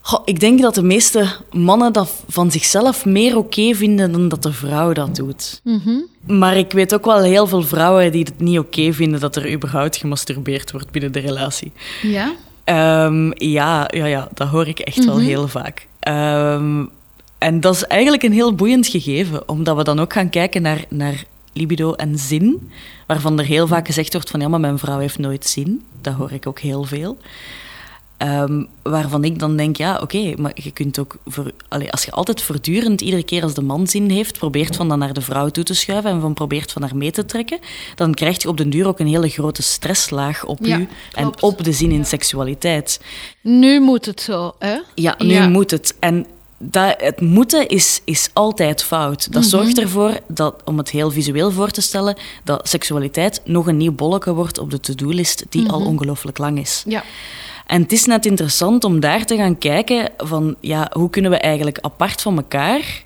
Goh, 0.06 0.22
ik 0.24 0.40
denk 0.40 0.60
dat 0.60 0.74
de 0.74 0.82
meeste 0.82 1.26
mannen 1.52 1.92
dat 1.92 2.24
van 2.28 2.50
zichzelf 2.50 3.04
meer 3.04 3.36
oké 3.36 3.74
vinden 3.74 4.12
dan 4.12 4.28
dat 4.28 4.42
de 4.42 4.52
vrouw 4.52 4.92
dat 4.92 5.16
doet. 5.16 5.60
Mhm. 5.64 5.90
Maar 6.26 6.56
ik 6.56 6.72
weet 6.72 6.94
ook 6.94 7.04
wel 7.04 7.22
heel 7.22 7.46
veel 7.46 7.62
vrouwen 7.62 8.12
die 8.12 8.24
het 8.24 8.40
niet 8.40 8.58
oké 8.58 8.92
vinden 8.92 9.20
dat 9.20 9.36
er 9.36 9.52
überhaupt 9.52 9.96
gemasturbeerd 9.96 10.72
wordt 10.72 10.90
binnen 10.90 11.12
de 11.12 11.18
relatie. 11.18 11.72
Ja? 12.02 12.32
Ehm, 12.64 13.30
ja, 13.34 13.88
ja, 13.94 14.06
ja, 14.06 14.28
dat 14.34 14.48
hoor 14.48 14.66
ik 14.68 14.78
echt 14.78 15.04
wel 15.04 15.16
Mhm. 15.16 15.24
heel 15.24 15.48
vaak. 15.48 15.86
Ehm, 16.00 16.84
en 17.38 17.60
dat 17.60 17.74
is 17.74 17.84
eigenlijk 17.84 18.22
een 18.22 18.32
heel 18.32 18.54
boeiend 18.54 18.86
gegeven, 18.86 19.48
omdat 19.48 19.76
we 19.76 19.84
dan 19.84 20.00
ook 20.00 20.12
gaan 20.12 20.30
kijken 20.30 20.62
naar, 20.62 20.84
naar 20.88 21.24
libido 21.52 21.92
en 21.92 22.18
zin, 22.18 22.70
waarvan 23.06 23.38
er 23.38 23.44
heel 23.44 23.66
vaak 23.66 23.86
gezegd 23.86 24.12
wordt 24.12 24.30
van 24.30 24.40
ja, 24.40 24.48
maar 24.48 24.60
mijn 24.60 24.78
vrouw 24.78 24.98
heeft 24.98 25.18
nooit 25.18 25.46
zin. 25.46 25.84
Dat 26.00 26.14
hoor 26.14 26.32
ik 26.32 26.46
ook 26.46 26.58
heel 26.60 26.84
veel. 26.84 27.18
Ehm, 28.16 28.62
waarvan 28.82 29.24
ik 29.24 29.38
dan 29.38 29.56
denk, 29.56 29.76
ja, 29.76 29.98
oké, 30.02 30.34
maar 30.36 30.50
je 30.54 30.70
kunt 30.70 30.98
ook... 30.98 31.16
Voor, 31.26 31.50
als 31.90 32.04
je 32.04 32.10
altijd 32.10 32.42
voortdurend, 32.42 33.00
iedere 33.00 33.22
keer 33.24 33.42
als 33.42 33.54
de 33.54 33.62
man 33.62 33.86
zin 33.86 34.10
heeft, 34.10 34.38
probeert 34.38 34.76
van 34.76 34.88
dat 34.88 34.98
naar 34.98 35.12
de 35.12 35.20
vrouw 35.20 35.48
toe 35.48 35.64
te 35.64 35.74
schuiven 35.74 36.10
en 36.10 36.20
van 36.20 36.34
probeert 36.34 36.72
van 36.72 36.82
haar 36.82 36.96
mee 36.96 37.10
te 37.10 37.24
trekken, 37.24 37.58
dan 37.94 38.14
krijg 38.14 38.42
je 38.42 38.48
op 38.48 38.56
den 38.56 38.70
duur 38.70 38.86
ook 38.86 38.98
een 38.98 39.06
hele 39.06 39.28
grote 39.28 39.62
stresslaag 39.62 40.44
op 40.44 40.58
Ja, 40.66 40.76
je 40.76 40.86
en 41.14 41.42
op 41.42 41.64
de 41.64 41.72
zin 41.72 41.90
in 41.90 42.04
seksualiteit. 42.06 43.00
Nu 43.40 43.80
moet 43.80 44.06
het 44.06 44.20
zo, 44.20 44.54
hè? 44.58 44.76
Ja, 44.94 45.14
nu 45.18 45.32
Ja. 45.32 45.48
moet 45.48 45.70
het. 45.70 45.94
En 46.00 46.26
dat, 46.58 46.94
het 46.98 47.20
moeten 47.20 47.68
is, 47.68 48.00
is 48.04 48.30
altijd 48.32 48.82
fout. 48.82 49.32
Dat 49.32 49.42
Mhm. 49.42 49.50
zorgt 49.50 49.78
ervoor 49.78 50.18
dat, 50.28 50.54
om 50.64 50.78
het 50.78 50.90
heel 50.90 51.10
visueel 51.10 51.50
voor 51.50 51.70
te 51.70 51.80
stellen, 51.80 52.16
dat 52.44 52.68
seksualiteit 52.68 53.40
nog 53.44 53.66
een 53.66 53.76
nieuw 53.76 53.92
bolletje 53.92 54.32
wordt 54.34 54.58
op 54.58 54.70
de 54.70 54.80
to-do-list 54.80 55.44
die 55.48 55.68
al 55.70 55.78
Mhm. 55.80 55.88
ongelooflijk 55.88 56.38
lang 56.38 56.58
is. 56.60 56.82
Ja. 56.86 57.04
En 57.66 57.82
het 57.82 57.92
is 57.92 58.04
net 58.04 58.26
interessant 58.26 58.84
om 58.84 59.00
daar 59.00 59.24
te 59.24 59.36
gaan 59.36 59.58
kijken 59.58 60.08
van, 60.16 60.56
ja, 60.60 60.90
hoe 60.92 61.10
kunnen 61.10 61.30
we 61.30 61.36
eigenlijk 61.36 61.78
apart 61.80 62.22
van 62.22 62.36
elkaar 62.36 63.04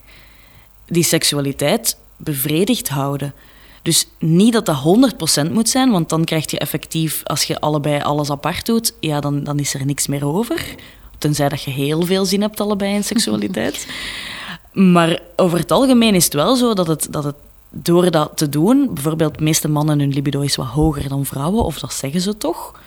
die 0.87 1.05
seksualiteit 1.05 1.97
bevredigd 2.17 2.89
houden. 2.89 3.35
Dus 3.83 4.07
niet 4.19 4.53
dat 4.53 4.67
dat 4.67 4.83
100% 5.49 5.53
moet 5.53 5.69
zijn, 5.69 5.91
want 5.91 6.09
dan 6.09 6.25
krijg 6.25 6.51
je 6.51 6.59
effectief, 6.59 7.21
als 7.25 7.45
je 7.45 7.61
allebei 7.61 8.03
alles 8.03 8.31
apart 8.31 8.67
doet, 8.67 8.95
ja, 9.01 9.21
dan, 9.21 9.45
dan 9.45 9.59
is 9.59 9.75
er 9.75 9.87
niks 9.87 10.07
meer 10.07 10.27
over. 10.27 10.75
Tenzij 11.19 11.49
dat 11.49 11.63
je 11.63 11.71
heel 11.71 12.03
veel 12.03 12.25
zin 12.25 12.41
hebt 12.41 12.61
allebei 12.61 12.95
in 12.95 13.05
seksualiteit. 13.05 13.87
maar 14.95 15.21
over 15.37 15.59
het 15.59 15.71
algemeen 15.71 16.15
is 16.15 16.25
het 16.25 16.35
wel 16.35 16.57
zo 16.57 16.75
dat 16.75 16.87
het, 16.87 17.07
dat 17.11 17.25
het 17.25 17.37
door 17.71 18.11
dat 18.11 18.31
te 18.35 18.49
doen, 18.49 18.91
bijvoorbeeld 18.95 19.39
de 19.39 19.45
meeste 19.45 19.69
mannen 19.69 19.99
hun 19.99 20.13
libido 20.13 20.41
is 20.41 20.57
wat 20.57 20.67
hoger 20.67 21.09
dan 21.09 21.27
vrouwen, 21.27 21.65
of 21.65 21.79
dat 21.79 21.93
zeggen 21.93 22.21
ze 22.21 22.37
toch, 22.37 22.81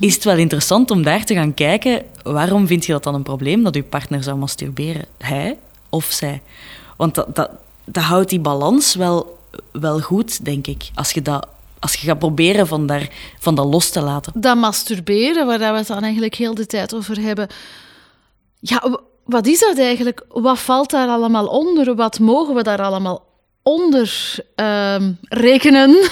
is 0.00 0.14
het 0.14 0.24
wel 0.24 0.36
interessant 0.36 0.90
om 0.90 1.02
daar 1.02 1.24
te 1.24 1.34
gaan 1.34 1.54
kijken, 1.54 2.02
waarom 2.22 2.66
vind 2.66 2.86
je 2.86 2.92
dat 2.92 3.02
dan 3.02 3.14
een 3.14 3.22
probleem 3.22 3.62
dat 3.62 3.74
je 3.74 3.82
partner 3.82 4.22
zou 4.22 4.36
masturberen? 4.36 5.04
Hij 5.18 5.58
of 5.88 6.04
zij? 6.04 6.42
Want 6.96 7.14
dat, 7.14 7.36
dat, 7.36 7.50
dat 7.84 8.04
houdt 8.04 8.30
die 8.30 8.40
balans 8.40 8.94
wel, 8.94 9.38
wel 9.72 10.00
goed, 10.00 10.44
denk 10.44 10.66
ik. 10.66 10.90
Als 10.94 11.10
je 11.10 11.22
dat 11.22 11.46
Als 11.78 11.94
je 11.94 12.06
gaat 12.06 12.18
proberen 12.18 12.66
van, 12.66 12.86
daar, 12.86 13.08
van 13.38 13.54
dat 13.54 13.66
los 13.66 13.90
te 13.90 14.00
laten. 14.00 14.32
Dat 14.36 14.56
masturberen, 14.56 15.46
waar 15.46 15.58
we 15.58 15.78
het 15.78 15.86
dan 15.86 16.02
eigenlijk 16.02 16.34
heel 16.34 16.54
de 16.54 16.66
tijd 16.66 16.94
over 16.94 17.20
hebben. 17.20 17.48
Ja, 18.60 18.98
wat 19.24 19.46
is 19.46 19.60
dat 19.60 19.78
eigenlijk? 19.78 20.24
Wat 20.28 20.58
valt 20.58 20.90
daar 20.90 21.08
allemaal 21.08 21.46
onder? 21.46 21.94
Wat 21.94 22.18
mogen 22.18 22.54
we 22.54 22.62
daar 22.62 22.82
allemaal 22.82 23.22
onder 23.64 24.34
ehm, 24.54 25.12
rekenen? 25.28 25.90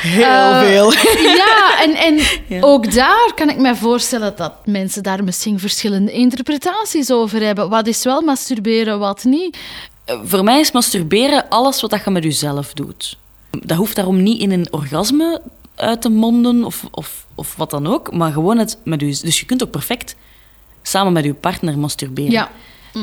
Heel 0.00 0.22
Eh, 0.24 0.60
veel. 0.60 0.92
Ja, 1.36 1.82
en, 1.82 1.94
en 1.94 2.64
ook 2.64 2.92
daar 2.94 3.32
kan 3.34 3.48
ik 3.50 3.58
me 3.58 3.76
voorstellen 3.76 4.36
dat 4.36 4.52
mensen 4.66 5.02
daar 5.02 5.24
misschien 5.24 5.58
verschillende 5.58 6.12
interpretaties 6.12 7.10
over 7.12 7.42
hebben. 7.42 7.68
Wat 7.68 7.86
is 7.86 8.04
wel 8.04 8.20
masturberen, 8.20 8.98
wat 8.98 9.24
niet? 9.24 9.58
Eh, 10.04 10.18
Voor 10.24 10.44
mij 10.44 10.60
is 10.60 10.72
masturberen 10.72 11.48
alles 11.48 11.80
wat 11.80 11.90
dat 11.90 12.04
je 12.04 12.10
met 12.10 12.24
jezelf 12.24 12.72
doet. 12.72 13.16
Dat 13.50 13.76
hoeft 13.76 13.96
daarom 13.96 14.22
niet 14.22 14.40
in 14.40 14.50
een 14.52 14.66
orgasme 14.70 15.42
uit 15.74 16.02
te 16.02 16.08
monden 16.08 16.64
of, 16.64 16.82
of, 16.90 17.26
of 17.34 17.56
wat 17.56 17.70
dan 17.70 17.86
ook, 17.86 18.12
maar 18.12 18.32
gewoon 18.32 18.58
het 18.58 18.78
met 18.84 19.00
je... 19.00 19.18
Dus 19.22 19.40
je 19.40 19.46
kunt 19.46 19.62
ook 19.62 19.70
perfect 19.70 20.16
samen 20.82 21.12
met 21.12 21.24
je 21.24 21.34
partner 21.34 21.78
masturberen. 21.78 22.30
Ja. 22.30 22.50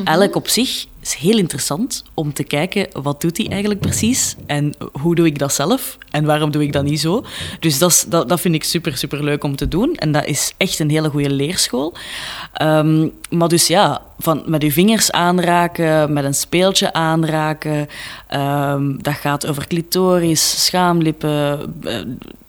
Elk 0.03 0.35
op 0.35 0.47
zich 0.47 0.85
is 1.01 1.13
heel 1.13 1.37
interessant 1.37 2.03
om 2.13 2.33
te 2.33 2.43
kijken 2.43 2.87
wat 3.01 3.21
doet 3.21 3.37
hij 3.37 3.47
eigenlijk 3.47 3.79
precies 3.79 4.35
en 4.45 4.73
hoe 4.91 5.15
doe 5.15 5.25
ik 5.25 5.39
dat 5.39 5.53
zelf 5.53 5.97
en 6.11 6.25
waarom 6.25 6.51
doe 6.51 6.63
ik 6.63 6.73
dat 6.73 6.83
niet 6.83 6.99
zo. 6.99 7.25
Dus 7.59 7.77
dat, 7.77 8.05
dat, 8.09 8.29
dat 8.29 8.41
vind 8.41 8.55
ik 8.55 8.63
super, 8.63 8.97
super 8.97 9.23
leuk 9.23 9.43
om 9.43 9.55
te 9.55 9.67
doen 9.67 9.95
en 9.95 10.11
dat 10.11 10.25
is 10.25 10.53
echt 10.57 10.79
een 10.79 10.89
hele 10.89 11.09
goede 11.09 11.29
leerschool. 11.29 11.93
Ehm, 12.53 13.07
maar 13.29 13.47
dus 13.47 13.67
ja, 13.67 14.01
van 14.19 14.43
met 14.45 14.61
je 14.61 14.71
vingers 14.71 15.11
aanraken, 15.11 16.13
met 16.13 16.23
een 16.23 16.33
speeltje 16.33 16.93
aanraken, 16.93 17.87
ehm, 18.27 18.97
dat 18.97 19.13
gaat 19.13 19.47
over 19.47 19.67
clitoris, 19.67 20.65
schaamlippen, 20.65 21.75
eh, 21.83 21.95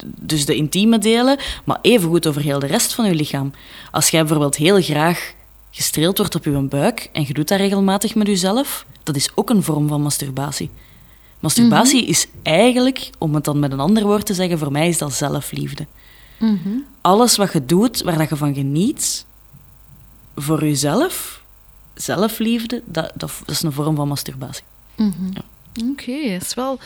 dus 0.04 0.46
de 0.46 0.54
intieme 0.54 0.98
delen, 0.98 1.38
maar 1.64 1.78
evengoed 1.82 2.26
over 2.26 2.42
heel 2.42 2.58
de 2.58 2.66
rest 2.66 2.94
van 2.94 3.06
je 3.06 3.14
lichaam. 3.14 3.52
Als 3.90 4.08
jij 4.08 4.20
bijvoorbeeld 4.20 4.56
heel 4.56 4.82
graag 4.82 5.34
gestreeld 5.76 6.18
wordt 6.18 6.34
op 6.34 6.44
je 6.44 6.50
buik 6.50 7.08
en 7.12 7.24
je 7.26 7.34
doet 7.34 7.48
dat 7.48 7.58
regelmatig 7.58 8.14
met 8.14 8.26
jezelf, 8.26 8.86
dat 9.02 9.16
is 9.16 9.30
ook 9.34 9.50
een 9.50 9.62
vorm 9.62 9.88
van 9.88 10.02
masturbatie. 10.02 10.70
Masturbatie 11.40 12.06
is 12.06 12.26
eigenlijk, 12.42 13.10
om 13.18 13.34
het 13.34 13.44
dan 13.44 13.58
met 13.58 13.72
een 13.72 13.80
ander 13.80 14.02
woord 14.02 14.26
te 14.26 14.34
zeggen, 14.34 14.58
voor 14.58 14.72
mij 14.72 14.88
is 14.88 14.98
dat 14.98 15.12
zelfliefde. 15.12 15.86
Alles 17.00 17.36
wat 17.36 17.52
je 17.52 17.64
doet 17.64 18.02
waar 18.02 18.18
dat 18.18 18.28
je 18.28 18.36
van 18.36 18.54
geniet, 18.54 19.24
voor 20.34 20.64
jezelf, 20.64 21.42
zelfliefde, 21.94 22.82
dat, 22.84 23.12
dat, 23.14 23.32
dat 23.44 23.54
is 23.54 23.62
een 23.62 23.72
vorm 23.72 23.96
van 23.96 24.08
masturbatie. 24.08 24.64
Oké, 25.90 26.30
dat 26.32 26.42
is 26.42 26.54
wel 26.54 26.78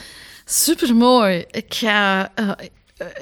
super 0.44 0.96
mooi. 0.96 1.44
Ik 1.50 1.74
ga 1.74 2.30
eh, 2.34 2.50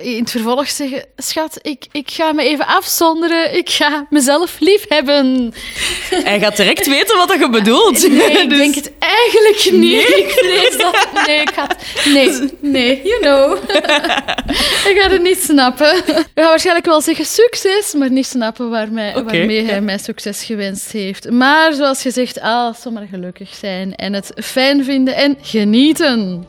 in 0.01 0.21
het 0.21 0.31
vervolg 0.31 0.69
zeggen: 0.69 1.05
Schat, 1.17 1.59
ik, 1.63 1.87
ik 1.93 2.11
ga 2.11 2.33
me 2.33 2.43
even 2.43 2.67
afzonderen. 2.67 3.57
Ik 3.57 3.71
ga 3.71 4.07
mezelf 4.11 4.57
lief 4.59 4.85
hebben. 4.89 5.53
Hij 6.11 6.41
gaat 6.41 6.57
direct 6.57 6.87
weten 6.87 7.17
wat 7.17 7.29
dat 7.29 7.39
je 7.39 7.51
bedoelt. 7.51 8.09
Nee, 8.09 8.31
ik 8.31 8.49
Dus- 8.51 8.59
denk 8.59 8.75
het 8.75 8.93
eigenlijk 8.99 9.69
niet. 9.73 10.09
Ik 10.09 10.31
vrees 10.31 10.77
dat. 10.79 11.09
Nee, 11.27 11.41
ik 11.41 11.51
ga 11.55 11.67
Nee, 12.05 12.51
nee, 12.61 13.03
you 13.05 13.21
know. 13.21 13.57
ik 14.91 14.99
ga 15.01 15.11
het 15.11 15.23
niet 15.23 15.43
snappen. 15.43 15.97
Ik 15.97 16.31
ga 16.35 16.43
waarschijnlijk 16.49 16.87
wel 16.87 17.01
zeggen 17.01 17.25
succes, 17.25 17.93
maar 17.95 18.11
niet 18.11 18.27
snappen 18.27 18.71
waarmee, 18.71 19.11
Oké, 19.17 19.23
waarmee 19.23 19.65
hij 19.65 19.81
mij 19.81 19.99
succes 19.99 20.45
gewenst 20.45 20.93
heeft. 20.93 21.31
Maar 21.31 21.73
zoals 21.73 22.03
gezegd, 22.03 22.41
ah, 22.41 22.75
zomaar 22.75 23.07
gelukkig 23.11 23.55
zijn 23.55 23.95
en 23.95 24.13
het 24.13 24.33
fijn 24.37 24.85
vinden 24.85 25.15
en 25.15 25.39
genieten. 25.43 26.47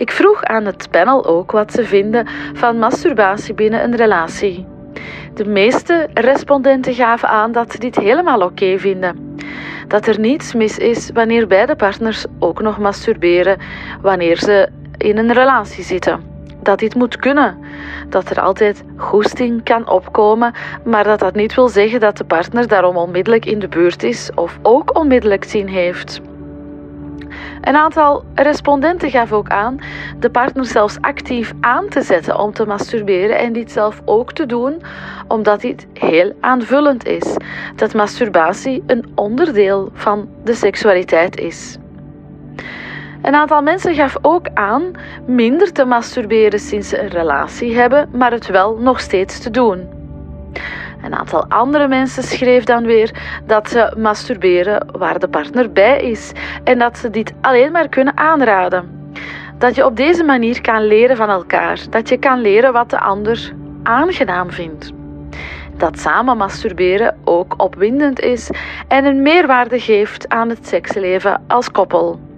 Ik 0.00 0.10
vroeg 0.10 0.44
aan 0.44 0.64
het 0.64 0.90
panel 0.90 1.26
ook 1.26 1.50
wat 1.50 1.72
ze 1.72 1.84
vinden 1.84 2.26
van 2.54 2.78
masturbatie 2.78 3.54
binnen 3.54 3.82
een 3.82 3.96
relatie. 3.96 4.66
De 5.34 5.44
meeste 5.44 6.08
respondenten 6.14 6.94
gaven 6.94 7.28
aan 7.28 7.52
dat 7.52 7.72
ze 7.72 7.78
dit 7.78 7.96
helemaal 7.96 8.40
oké 8.42 8.78
vinden. 8.78 9.36
Dat 9.88 10.06
er 10.06 10.20
niets 10.20 10.54
mis 10.54 10.78
is 10.78 11.10
wanneer 11.14 11.46
beide 11.46 11.76
partners 11.76 12.24
ook 12.38 12.60
nog 12.60 12.78
masturberen 12.78 13.58
wanneer 14.02 14.36
ze 14.36 14.68
in 14.96 15.18
een 15.18 15.32
relatie 15.32 15.84
zitten. 15.84 16.20
Dat 16.62 16.78
dit 16.78 16.94
moet 16.94 17.16
kunnen. 17.16 17.58
Dat 18.08 18.30
er 18.30 18.40
altijd 18.40 18.84
goesting 18.96 19.62
kan 19.62 19.88
opkomen, 19.88 20.54
maar 20.84 21.04
dat 21.04 21.18
dat 21.18 21.34
niet 21.34 21.54
wil 21.54 21.68
zeggen 21.68 22.00
dat 22.00 22.16
de 22.16 22.24
partner 22.24 22.68
daarom 22.68 22.96
onmiddellijk 22.96 23.46
in 23.46 23.58
de 23.58 23.68
buurt 23.68 24.02
is 24.02 24.30
of 24.34 24.58
ook 24.62 24.98
onmiddellijk 24.98 25.44
zin 25.44 25.66
heeft. 25.66 26.20
Een 27.60 27.76
aantal 27.76 28.24
respondenten 28.34 29.10
gaf 29.10 29.32
ook 29.32 29.48
aan 29.48 29.78
de 30.18 30.30
partner 30.30 30.64
zelfs 30.64 31.00
actief 31.00 31.52
aan 31.60 31.88
te 31.88 32.02
zetten 32.02 32.38
om 32.38 32.52
te 32.52 32.66
masturberen 32.66 33.38
en 33.38 33.52
dit 33.52 33.72
zelf 33.72 34.02
ook 34.04 34.32
te 34.32 34.46
doen, 34.46 34.82
omdat 35.28 35.60
dit 35.60 35.86
heel 35.92 36.32
aanvullend 36.40 37.06
is. 37.06 37.36
Dat 37.76 37.94
masturbatie 37.94 38.82
een 38.86 39.04
onderdeel 39.14 39.90
van 39.94 40.28
de 40.44 40.54
seksualiteit 40.54 41.38
is. 41.38 41.78
Een 43.22 43.34
aantal 43.34 43.62
mensen 43.62 43.94
gaf 43.94 44.16
ook 44.22 44.46
aan 44.54 44.90
minder 45.26 45.72
te 45.72 45.84
masturberen 45.84 46.58
sinds 46.58 46.88
ze 46.88 47.02
een 47.02 47.08
relatie 47.08 47.76
hebben, 47.76 48.08
maar 48.12 48.32
het 48.32 48.46
wel 48.46 48.76
nog 48.76 49.00
steeds 49.00 49.38
te 49.40 49.50
doen. 49.50 49.88
Een 51.02 51.14
aantal 51.14 51.46
andere 51.48 51.88
mensen 51.88 52.22
schreef 52.22 52.64
dan 52.64 52.84
weer 52.84 53.40
dat 53.46 53.70
ze 53.70 53.94
masturberen 53.98 54.86
waar 54.98 55.18
de 55.18 55.28
partner 55.28 55.72
bij 55.72 56.00
is 56.00 56.32
en 56.64 56.78
dat 56.78 56.98
ze 56.98 57.10
dit 57.10 57.32
alleen 57.40 57.72
maar 57.72 57.88
kunnen 57.88 58.16
aanraden. 58.16 59.12
Dat 59.58 59.74
je 59.74 59.84
op 59.84 59.96
deze 59.96 60.24
manier 60.24 60.60
kan 60.60 60.86
leren 60.86 61.16
van 61.16 61.28
elkaar, 61.28 61.80
dat 61.90 62.08
je 62.08 62.18
kan 62.18 62.40
leren 62.40 62.72
wat 62.72 62.90
de 62.90 63.00
ander 63.00 63.52
aangenaam 63.82 64.50
vindt. 64.50 64.92
Dat 65.76 65.98
samen 65.98 66.36
masturberen 66.36 67.16
ook 67.24 67.54
opwindend 67.56 68.20
is 68.20 68.50
en 68.88 69.04
een 69.04 69.22
meerwaarde 69.22 69.80
geeft 69.80 70.28
aan 70.28 70.48
het 70.48 70.66
seksleven 70.66 71.44
als 71.46 71.70
koppel. 71.70 72.29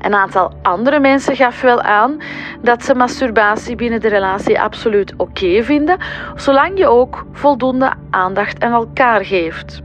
Een 0.00 0.14
aantal 0.14 0.52
andere 0.62 1.00
mensen 1.00 1.36
gaf 1.36 1.60
wel 1.60 1.80
aan 1.82 2.16
dat 2.62 2.84
ze 2.84 2.94
masturbatie 2.94 3.76
binnen 3.76 4.00
de 4.00 4.08
relatie 4.08 4.60
absoluut 4.60 5.14
oké 5.16 5.62
vinden, 5.62 5.98
zolang 6.34 6.78
je 6.78 6.86
ook 6.86 7.26
voldoende 7.32 7.92
aandacht 8.10 8.62
aan 8.62 8.72
elkaar 8.72 9.24
geeft. 9.24 9.80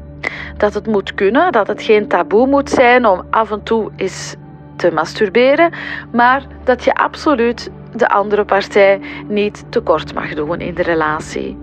Dat 0.57 0.73
het 0.73 0.87
moet 0.87 1.13
kunnen, 1.13 1.51
dat 1.51 1.67
het 1.67 1.81
geen 1.81 2.07
taboe 2.07 2.47
moet 2.47 2.69
zijn 2.69 3.05
om 3.05 3.21
af 3.29 3.51
en 3.51 3.63
toe 3.63 3.91
eens 3.95 4.35
te 4.75 4.91
masturberen, 4.91 5.71
maar 6.11 6.43
dat 6.63 6.83
je 6.83 6.93
absoluut 6.93 7.71
de 7.95 8.09
andere 8.09 8.45
partij 8.45 8.99
niet 9.27 9.65
tekort 9.69 10.13
mag 10.13 10.33
doen 10.33 10.59
in 10.59 10.73
de 10.73 10.83
relatie. 10.83 11.62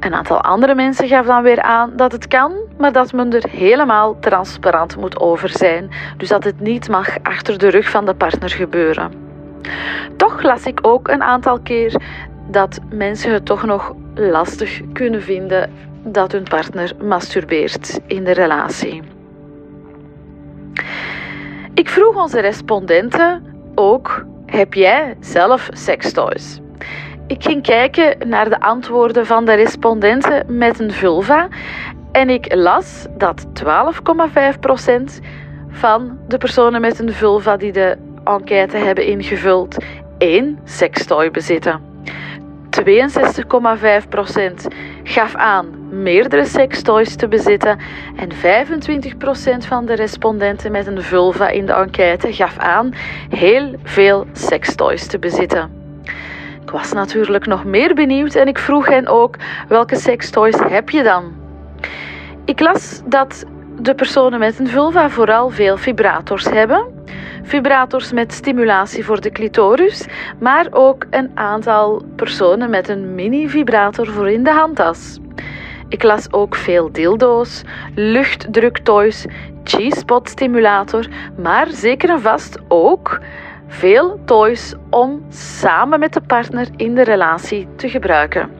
Een 0.00 0.14
aantal 0.14 0.40
andere 0.40 0.74
mensen 0.74 1.08
gaf 1.08 1.26
dan 1.26 1.42
weer 1.42 1.62
aan 1.62 1.92
dat 1.96 2.12
het 2.12 2.28
kan, 2.28 2.52
maar 2.78 2.92
dat 2.92 3.12
men 3.12 3.32
er 3.32 3.48
helemaal 3.50 4.18
transparant 4.20 4.96
moet 4.96 5.20
over 5.20 5.48
zijn. 5.48 5.90
Dus 6.16 6.28
dat 6.28 6.44
het 6.44 6.60
niet 6.60 6.88
mag 6.88 7.22
achter 7.22 7.58
de 7.58 7.68
rug 7.68 7.90
van 7.90 8.06
de 8.06 8.14
partner 8.14 8.50
gebeuren. 8.50 9.12
Toch 10.16 10.42
las 10.42 10.64
ik 10.64 10.78
ook 10.82 11.08
een 11.08 11.22
aantal 11.22 11.60
keer 11.60 12.02
dat 12.50 12.78
mensen 12.90 13.32
het 13.32 13.46
toch 13.46 13.64
nog 13.64 13.94
lastig 14.14 14.80
kunnen 14.92 15.22
vinden 15.22 15.72
dat 16.02 16.32
hun 16.32 16.42
partner 16.42 16.92
masturbeert 17.02 18.00
in 18.06 18.24
de 18.24 18.32
relatie. 18.32 19.02
Ik 21.74 21.88
vroeg 21.88 22.16
onze 22.16 22.40
respondenten 22.40 23.42
ook: 23.74 24.24
heb 24.46 24.74
jij 24.74 25.16
zelf 25.20 25.68
sekstoys? 25.72 26.60
Ik 27.28 27.42
ging 27.42 27.62
kijken 27.62 28.28
naar 28.28 28.48
de 28.48 28.60
antwoorden 28.60 29.26
van 29.26 29.44
de 29.44 29.52
respondenten 29.52 30.58
met 30.58 30.78
een 30.78 30.92
vulva 30.92 31.48
en 32.12 32.30
ik 32.30 32.54
las 32.54 33.06
dat 33.16 33.46
12,5% 33.46 33.54
van 35.68 36.18
de 36.28 36.38
personen 36.38 36.80
met 36.80 36.98
een 36.98 37.12
vulva 37.12 37.56
die 37.56 37.72
de 37.72 37.96
enquête 38.24 38.76
hebben 38.76 39.06
ingevuld 39.06 39.76
één 40.18 40.58
sekstoy 40.64 41.30
bezitten. 41.30 41.80
62,5% 42.70 42.84
gaf 45.02 45.34
aan 45.34 45.88
meerdere 46.02 46.44
sekstoys 46.44 47.16
te 47.16 47.28
bezitten 47.28 47.78
en 48.16 48.28
25% 48.32 48.34
van 49.66 49.86
de 49.86 49.94
respondenten 49.94 50.72
met 50.72 50.86
een 50.86 51.02
vulva 51.02 51.48
in 51.48 51.66
de 51.66 51.72
enquête 51.72 52.32
gaf 52.32 52.58
aan 52.58 52.94
heel 53.28 53.74
veel 53.82 54.26
sekstoys 54.32 55.06
te 55.06 55.18
bezitten. 55.18 55.77
Ik 56.68 56.74
was 56.74 56.92
natuurlijk 56.92 57.46
nog 57.46 57.64
meer 57.64 57.94
benieuwd 57.94 58.34
en 58.34 58.48
ik 58.48 58.58
vroeg 58.58 58.86
hen 58.86 59.06
ook 59.06 59.36
welke 59.68 59.96
sekstoys 59.96 60.56
heb 60.58 60.90
je 60.90 61.02
dan? 61.02 61.32
Ik 62.44 62.60
las 62.60 63.02
dat 63.04 63.44
de 63.80 63.94
personen 63.94 64.38
met 64.38 64.58
een 64.58 64.68
vulva 64.68 65.10
vooral 65.10 65.50
veel 65.50 65.76
vibrators 65.76 66.44
hebben. 66.44 66.86
Vibrators 67.42 68.12
met 68.12 68.32
stimulatie 68.32 69.04
voor 69.04 69.20
de 69.20 69.30
clitoris, 69.30 70.06
maar 70.40 70.66
ook 70.70 71.06
een 71.10 71.30
aantal 71.34 72.02
personen 72.16 72.70
met 72.70 72.88
een 72.88 73.14
mini-vibrator 73.14 74.06
voor 74.06 74.30
in 74.30 74.42
de 74.42 74.52
handtas. 74.52 75.18
Ik 75.88 76.02
las 76.02 76.32
ook 76.32 76.54
veel 76.54 76.92
dildo's, 76.92 77.62
luchtdruktoys, 77.94 79.26
G-spot 79.64 80.28
stimulator, 80.28 81.06
maar 81.36 81.66
zeker 81.70 82.10
en 82.10 82.20
vast 82.20 82.58
ook 82.68 83.20
veel 83.68 84.20
toys 84.24 84.74
om 84.90 85.24
samen 85.28 85.98
met 85.98 86.12
de 86.12 86.20
partner 86.20 86.68
in 86.76 86.94
de 86.94 87.04
relatie 87.04 87.68
te 87.76 87.88
gebruiken. 87.88 88.50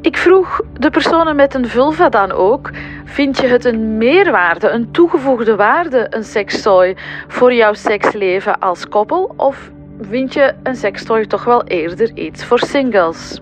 Ik 0.00 0.16
vroeg 0.16 0.60
de 0.78 0.90
personen 0.90 1.36
met 1.36 1.54
een 1.54 1.68
vulva 1.68 2.08
dan 2.08 2.32
ook: 2.32 2.70
vind 3.04 3.38
je 3.38 3.46
het 3.46 3.64
een 3.64 3.96
meerwaarde, 3.96 4.68
een 4.68 4.90
toegevoegde 4.90 5.56
waarde, 5.56 6.06
een 6.10 6.24
sextoy 6.24 6.96
voor 7.28 7.54
jouw 7.54 7.72
seksleven 7.72 8.58
als 8.58 8.88
koppel? 8.88 9.34
Of 9.36 9.70
vind 10.00 10.34
je 10.34 10.54
een 10.62 10.76
sextoy 10.76 11.26
toch 11.26 11.44
wel 11.44 11.64
eerder 11.64 12.10
iets 12.14 12.44
voor 12.44 12.58
singles? 12.58 13.40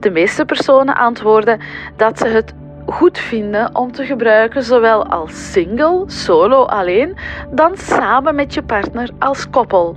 De 0.00 0.10
meeste 0.10 0.44
personen 0.44 0.94
antwoorden 0.94 1.60
dat 1.96 2.18
ze 2.18 2.26
het 2.26 2.54
goed 2.92 3.18
vinden 3.18 3.76
om 3.76 3.92
te 3.92 4.04
gebruiken, 4.04 4.62
zowel 4.62 5.06
als 5.06 5.52
single, 5.52 6.02
solo, 6.06 6.62
alleen, 6.62 7.16
dan 7.50 7.76
samen 7.76 8.34
met 8.34 8.54
je 8.54 8.62
partner 8.62 9.10
als 9.18 9.50
koppel. 9.50 9.96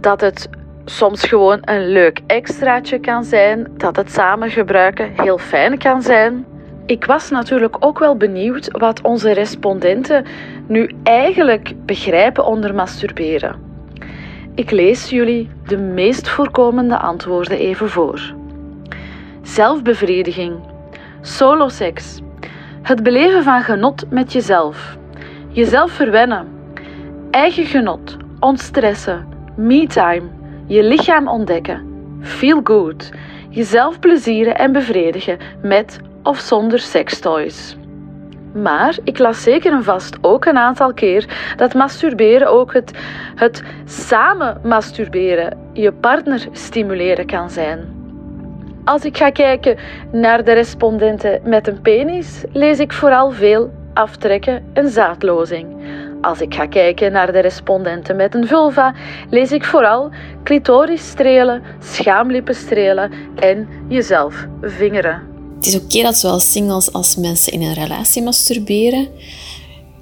Dat 0.00 0.20
het 0.20 0.48
soms 0.84 1.24
gewoon 1.24 1.58
een 1.64 1.88
leuk 1.88 2.20
extraatje 2.26 2.98
kan 2.98 3.24
zijn, 3.24 3.66
dat 3.76 3.96
het 3.96 4.12
samen 4.12 4.50
gebruiken 4.50 5.12
heel 5.16 5.38
fijn 5.38 5.78
kan 5.78 6.02
zijn. 6.02 6.46
Ik 6.86 7.04
was 7.04 7.30
natuurlijk 7.30 7.76
ook 7.80 7.98
wel 7.98 8.16
benieuwd 8.16 8.68
wat 8.70 9.00
onze 9.02 9.32
respondenten 9.32 10.24
nu 10.66 10.90
eigenlijk 11.02 11.72
begrijpen 11.86 12.46
onder 12.46 12.74
masturberen. 12.74 13.66
Ik 14.54 14.70
lees 14.70 15.10
jullie 15.10 15.50
de 15.66 15.76
meest 15.76 16.28
voorkomende 16.28 16.98
antwoorden 16.98 17.58
even 17.58 17.88
voor. 17.88 18.34
Zelfbevrediging, 19.42 20.60
soloseks, 21.20 22.20
het 22.82 23.02
beleven 23.02 23.42
van 23.42 23.62
genot 23.62 24.04
met 24.10 24.32
jezelf, 24.32 24.96
jezelf 25.48 25.90
verwennen, 25.90 26.46
eigen 27.30 27.66
genot, 27.66 28.16
ontstressen, 28.40 29.28
me-time, 29.56 30.28
je 30.66 30.82
lichaam 30.82 31.28
ontdekken, 31.28 31.86
feel 32.20 32.60
good, 32.64 33.10
jezelf 33.48 33.98
plezieren 33.98 34.58
en 34.58 34.72
bevredigen 34.72 35.38
met 35.62 36.00
of 36.22 36.38
zonder 36.38 36.78
sextoys. 36.78 37.76
Maar 38.52 38.98
ik 39.04 39.18
las 39.18 39.42
zeker 39.42 39.72
en 39.72 39.84
vast 39.84 40.18
ook 40.20 40.44
een 40.44 40.58
aantal 40.58 40.94
keer 40.94 41.52
dat 41.56 41.74
masturberen 41.74 42.48
ook 42.48 42.72
het, 42.72 42.98
het 43.34 43.62
samen 43.84 44.60
masturberen, 44.64 45.70
je 45.72 45.92
partner 45.92 46.46
stimuleren 46.52 47.26
kan 47.26 47.50
zijn. 47.50 47.97
Als 48.88 49.02
ik 49.02 49.16
ga 49.16 49.30
kijken 49.30 49.76
naar 50.12 50.44
de 50.44 50.52
respondenten 50.52 51.40
met 51.44 51.68
een 51.68 51.80
penis, 51.80 52.26
lees 52.52 52.78
ik 52.78 52.92
vooral 52.92 53.30
veel 53.30 53.70
aftrekken 53.94 54.64
en 54.72 54.90
zaadlozing. 54.90 55.66
Als 56.20 56.40
ik 56.40 56.54
ga 56.54 56.66
kijken 56.66 57.12
naar 57.12 57.32
de 57.32 57.38
respondenten 57.38 58.16
met 58.16 58.34
een 58.34 58.46
vulva, 58.46 58.94
lees 59.30 59.52
ik 59.52 59.64
vooral 59.64 60.10
clitoris 60.44 61.08
strelen, 61.08 61.62
schaamlippen 61.82 62.54
strelen 62.54 63.12
en 63.36 63.68
jezelf 63.88 64.46
vingeren. 64.60 65.22
Het 65.56 65.66
is 65.66 65.76
oké 65.76 66.02
dat 66.02 66.16
zowel 66.16 66.40
singles 66.40 66.92
als 66.92 67.16
mensen 67.16 67.52
in 67.52 67.62
een 67.62 67.74
relatie 67.74 68.22
masturberen. 68.22 69.08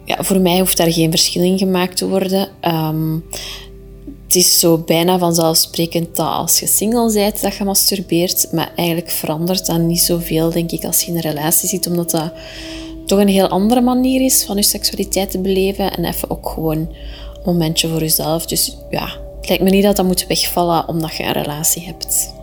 Ja, 0.05 0.23
voor 0.23 0.41
mij 0.41 0.59
hoeft 0.59 0.77
daar 0.77 0.93
geen 0.93 1.11
verschil 1.11 1.43
in 1.43 1.59
gemaakt 1.59 1.97
te 1.97 2.09
worden. 2.09 2.49
Ehm, 2.61 3.19
het 4.27 4.35
is 4.35 4.59
zo 4.59 4.79
bijna 4.79 5.19
vanzelfsprekend 5.19 6.17
dat 6.17 6.27
als 6.27 6.59
je 6.61 6.67
single 6.67 7.13
bent, 7.13 7.43
dat 7.43 7.57
je 7.57 7.65
masturbeert. 7.65 8.49
Maar 8.53 8.73
eigenlijk 8.77 9.11
verandert 9.11 9.67
dat 9.67 9.79
niet 9.79 10.01
zoveel, 10.01 10.51
denk 10.51 10.71
ik, 10.71 10.85
als 10.85 11.03
je 11.03 11.11
in 11.11 11.17
een 11.17 11.23
relatie 11.23 11.69
zit. 11.69 11.87
Omdat 11.87 12.11
dat 12.11 12.33
toch 13.05 13.19
een 13.19 13.29
heel 13.29 13.49
andere 13.49 13.81
manier 13.81 14.21
is 14.21 14.45
van 14.45 14.57
je 14.57 14.63
seksualiteit 14.63 15.31
te 15.31 15.39
beleven. 15.39 15.93
En 15.93 16.05
even 16.05 16.31
ook 16.31 16.49
gewoon 16.49 16.77
een 16.77 16.89
momentje 17.45 17.89
voor 17.89 18.01
jezelf. 18.01 18.47
Dus 18.47 18.77
ja, 18.91 19.09
het 19.41 19.49
lijkt 19.49 19.63
me 19.63 19.71
niet 19.71 19.83
dat 19.83 19.97
dat 19.97 20.07
moet 20.07 20.27
wegvallen 20.27 20.89
omdat 20.89 21.17
je 21.17 21.23
een 21.23 21.33
relatie 21.33 21.85
hebt. 21.85 22.35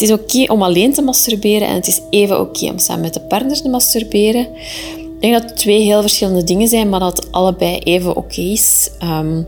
Het 0.00 0.08
is 0.08 0.14
oké 0.14 0.52
om 0.52 0.62
alleen 0.62 0.92
te 0.92 1.02
masturberen 1.02 1.68
en 1.68 1.74
het 1.74 1.86
is 1.86 2.00
even 2.10 2.40
oké 2.40 2.70
om 2.70 2.78
samen 2.78 3.02
met 3.02 3.14
de 3.14 3.20
partner 3.20 3.62
te 3.62 3.68
masturberen. 3.68 4.46
Ik 4.94 5.20
denk 5.20 5.32
dat 5.32 5.42
het 5.42 5.56
twee 5.56 5.82
heel 5.82 6.00
verschillende 6.00 6.44
dingen 6.44 6.68
zijn, 6.68 6.88
maar 6.88 7.00
dat 7.00 7.16
het 7.16 7.32
allebei 7.32 7.78
even 7.78 8.16
oké 8.16 8.40
is. 8.40 8.90
Um, 9.02 9.46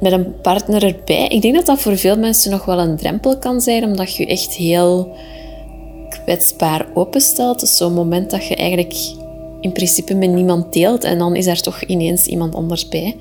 met 0.00 0.12
een 0.12 0.40
partner 0.40 0.84
erbij. 0.84 1.28
Ik 1.28 1.42
denk 1.42 1.54
dat 1.54 1.66
dat 1.66 1.80
voor 1.80 1.96
veel 1.96 2.16
mensen 2.16 2.50
nog 2.50 2.64
wel 2.64 2.78
een 2.78 2.96
drempel 2.96 3.38
kan 3.38 3.60
zijn, 3.60 3.84
omdat 3.84 4.16
je 4.16 4.26
echt 4.26 4.52
heel 4.52 5.16
kwetsbaar 6.08 6.86
openstelt. 6.94 7.62
Is 7.62 7.76
zo'n 7.76 7.94
moment 7.94 8.30
dat 8.30 8.46
je 8.46 8.56
eigenlijk 8.56 8.94
in 9.60 9.72
principe 9.72 10.14
met 10.14 10.30
niemand 10.30 10.72
deelt 10.72 11.04
en 11.04 11.18
dan 11.18 11.36
is 11.36 11.46
er 11.46 11.60
toch 11.60 11.82
ineens 11.82 12.26
iemand 12.26 12.54
anders 12.54 12.88
bij. 12.88 13.16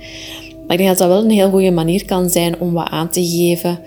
Maar 0.68 0.78
ik 0.78 0.86
denk 0.86 0.90
dat 0.90 0.98
dat 0.98 1.08
wel 1.08 1.24
een 1.24 1.38
heel 1.38 1.50
goede 1.50 1.72
manier 1.72 2.06
kan 2.06 2.30
zijn 2.30 2.60
om 2.60 2.74
wat 2.74 2.90
aan 2.90 3.10
te 3.10 3.26
geven 3.26 3.80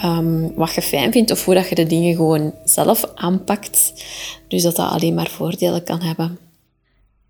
Ehm, 0.00 0.54
wat 0.54 0.74
je 0.74 0.82
fijn 0.82 1.12
vindt 1.12 1.30
of 1.30 1.44
hoe 1.44 1.54
dat 1.54 1.68
je 1.68 1.74
de 1.74 1.86
dingen 1.86 2.14
gewoon 2.14 2.54
zelf 2.64 3.04
aanpakt. 3.14 3.92
Dus 4.48 4.62
dat 4.62 4.76
dat 4.76 4.90
alleen 4.90 5.14
maar 5.14 5.28
voordelen 5.28 5.84
kan 5.84 6.02
hebben. 6.02 6.38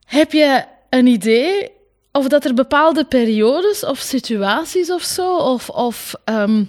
Heb 0.05 0.33
je 0.33 0.65
een 0.91 1.07
idee 1.07 1.71
of 2.13 2.29
dat 2.29 2.45
er 2.45 2.55
bepaalde 2.55 3.05
periodes 3.05 3.85
of 3.85 3.99
situaties 3.99 4.91
of 4.91 5.03
zo, 5.03 5.37
of, 5.37 5.69
of 5.69 6.15
ehm, 6.25 6.65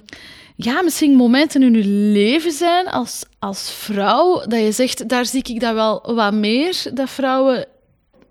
ja, 0.55 0.81
misschien 0.81 1.15
momenten 1.15 1.63
in 1.63 1.73
je 1.73 1.85
leven 2.19 2.51
zijn 2.51 2.87
als, 2.87 3.23
als 3.39 3.71
vrouw, 3.71 4.45
dat 4.47 4.59
je 4.59 4.71
zegt, 4.71 5.09
daar 5.09 5.25
zie 5.25 5.43
ik 5.43 5.59
dat 5.59 5.73
wel 5.73 6.13
wat 6.15 6.33
meer, 6.33 6.83
dat 6.93 7.09
vrouwen 7.09 7.65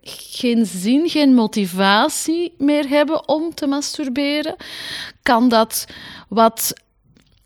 geen 0.03 0.67
zin, 0.67 1.09
geen 1.09 1.35
motivatie 1.35 2.55
meer 2.59 2.89
hebben 2.89 3.29
om 3.29 3.55
te 3.55 3.67
masturberen? 3.67 4.57
Kan 5.23 5.49
dat 5.49 5.85
wat 6.29 6.73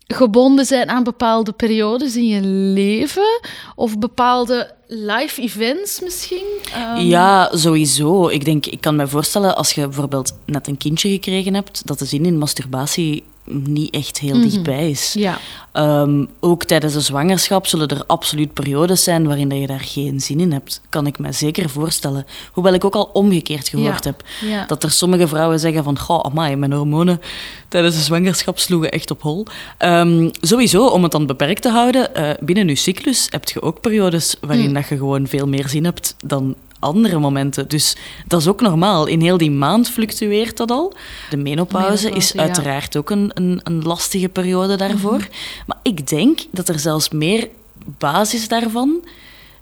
gebonden 0.07 0.65
zijn 0.65 0.89
aan 0.89 1.03
bepaalde 1.03 1.51
periodes 1.51 2.15
in 2.15 2.27
je 2.27 2.41
leven 2.73 3.41
of 3.75 3.99
bepaalde 3.99 4.71
live 4.87 5.41
events 5.41 5.99
misschien? 6.01 6.45
Um... 6.77 7.05
Ja, 7.05 7.49
sowieso. 7.53 8.27
Ik 8.27 8.45
denk, 8.45 8.65
ik 8.65 8.81
kan 8.81 8.95
me 8.95 9.07
voorstellen 9.07 9.55
als 9.55 9.71
je 9.71 9.81
bijvoorbeeld 9.81 10.37
net 10.45 10.67
een 10.67 10.77
kindje 10.77 11.09
gekregen 11.09 11.53
hebt, 11.53 11.87
dat 11.87 11.99
de 11.99 12.05
zin 12.05 12.25
in 12.25 12.37
masturbatie 12.37 13.23
niet 13.45 13.93
echt 13.93 14.19
heel 14.19 14.35
mhm. 14.35 14.43
dichtbij 14.43 14.89
is. 14.89 15.13
Ja. 15.13 15.37
Um, 15.73 16.27
ook 16.39 16.63
tijdens 16.63 16.93
de 16.93 16.99
zwangerschap 16.99 17.67
zullen 17.67 17.87
er 17.87 18.03
absoluut 18.07 18.53
periodes 18.53 19.03
zijn 19.03 19.27
waarin 19.27 19.49
dat 19.49 19.59
je 19.59 19.67
daar 19.67 19.79
geen 19.79 20.21
zin 20.21 20.39
in 20.39 20.51
hebt. 20.51 20.81
Kan 20.89 21.07
ik 21.07 21.19
me 21.19 21.31
zeker 21.31 21.69
voorstellen. 21.69 22.25
Hoewel 22.51 22.73
ik 22.73 22.85
ook 22.85 22.95
al 22.95 23.09
omgekeerd 23.13 23.67
gehoord 23.67 24.03
heb. 24.03 24.23
Ja. 24.41 24.65
Dat 24.65 24.83
er 24.83 24.91
sommige 24.91 25.27
vrouwen 25.27 25.59
zeggen 25.59 25.83
van... 25.83 25.99
Goh, 25.99 26.25
amai, 26.25 26.55
mijn 26.55 26.73
hormonen 26.73 27.21
tijdens 27.67 27.95
de 27.95 28.01
zwangerschap 28.01 28.59
sloegen 28.59 28.91
echt 28.91 29.11
op 29.11 29.21
hol. 29.21 29.45
Um, 29.79 30.31
sowieso, 30.41 30.87
om 30.87 31.03
het 31.03 31.11
dan 31.11 31.25
beperkt 31.25 31.61
te 31.61 31.69
houden, 31.69 32.09
uh, 32.17 32.29
binnen 32.39 32.67
je 32.67 32.75
cyclus 32.75 33.27
heb 33.29 33.49
je 33.49 33.61
ook 33.61 33.81
periodes 33.81 34.35
waarin 34.41 34.67
mm. 34.67 34.73
dat 34.73 34.87
je 34.87 34.97
gewoon 34.97 35.27
veel 35.27 35.47
meer 35.47 35.69
zin 35.69 35.85
hebt 35.85 36.15
dan 36.25 36.55
andere 36.85 37.19
momenten. 37.19 37.67
Dus 37.67 37.95
dat 38.27 38.41
is 38.41 38.47
ook 38.47 38.61
normaal. 38.61 39.05
In 39.05 39.21
heel 39.21 39.37
die 39.37 39.51
maand 39.51 39.89
fluctueert 39.89 40.57
dat 40.57 40.71
al. 40.71 40.93
De 41.29 41.37
menopauze, 41.37 42.09
is 42.09 42.37
uiteraard 42.37 42.97
ook 42.97 43.09
een, 43.09 43.31
een, 43.33 43.59
een, 43.63 43.83
lastige 43.83 44.29
periode 44.29 44.75
daarvoor. 44.75 45.17
Mhm. 45.17 45.27
Maar 45.65 45.77
ik 45.81 46.07
denk 46.07 46.39
dat 46.51 46.69
er 46.69 46.79
zelfs 46.79 47.09
meer 47.09 47.49
basis 47.85 48.47
daarvan, 48.47 49.03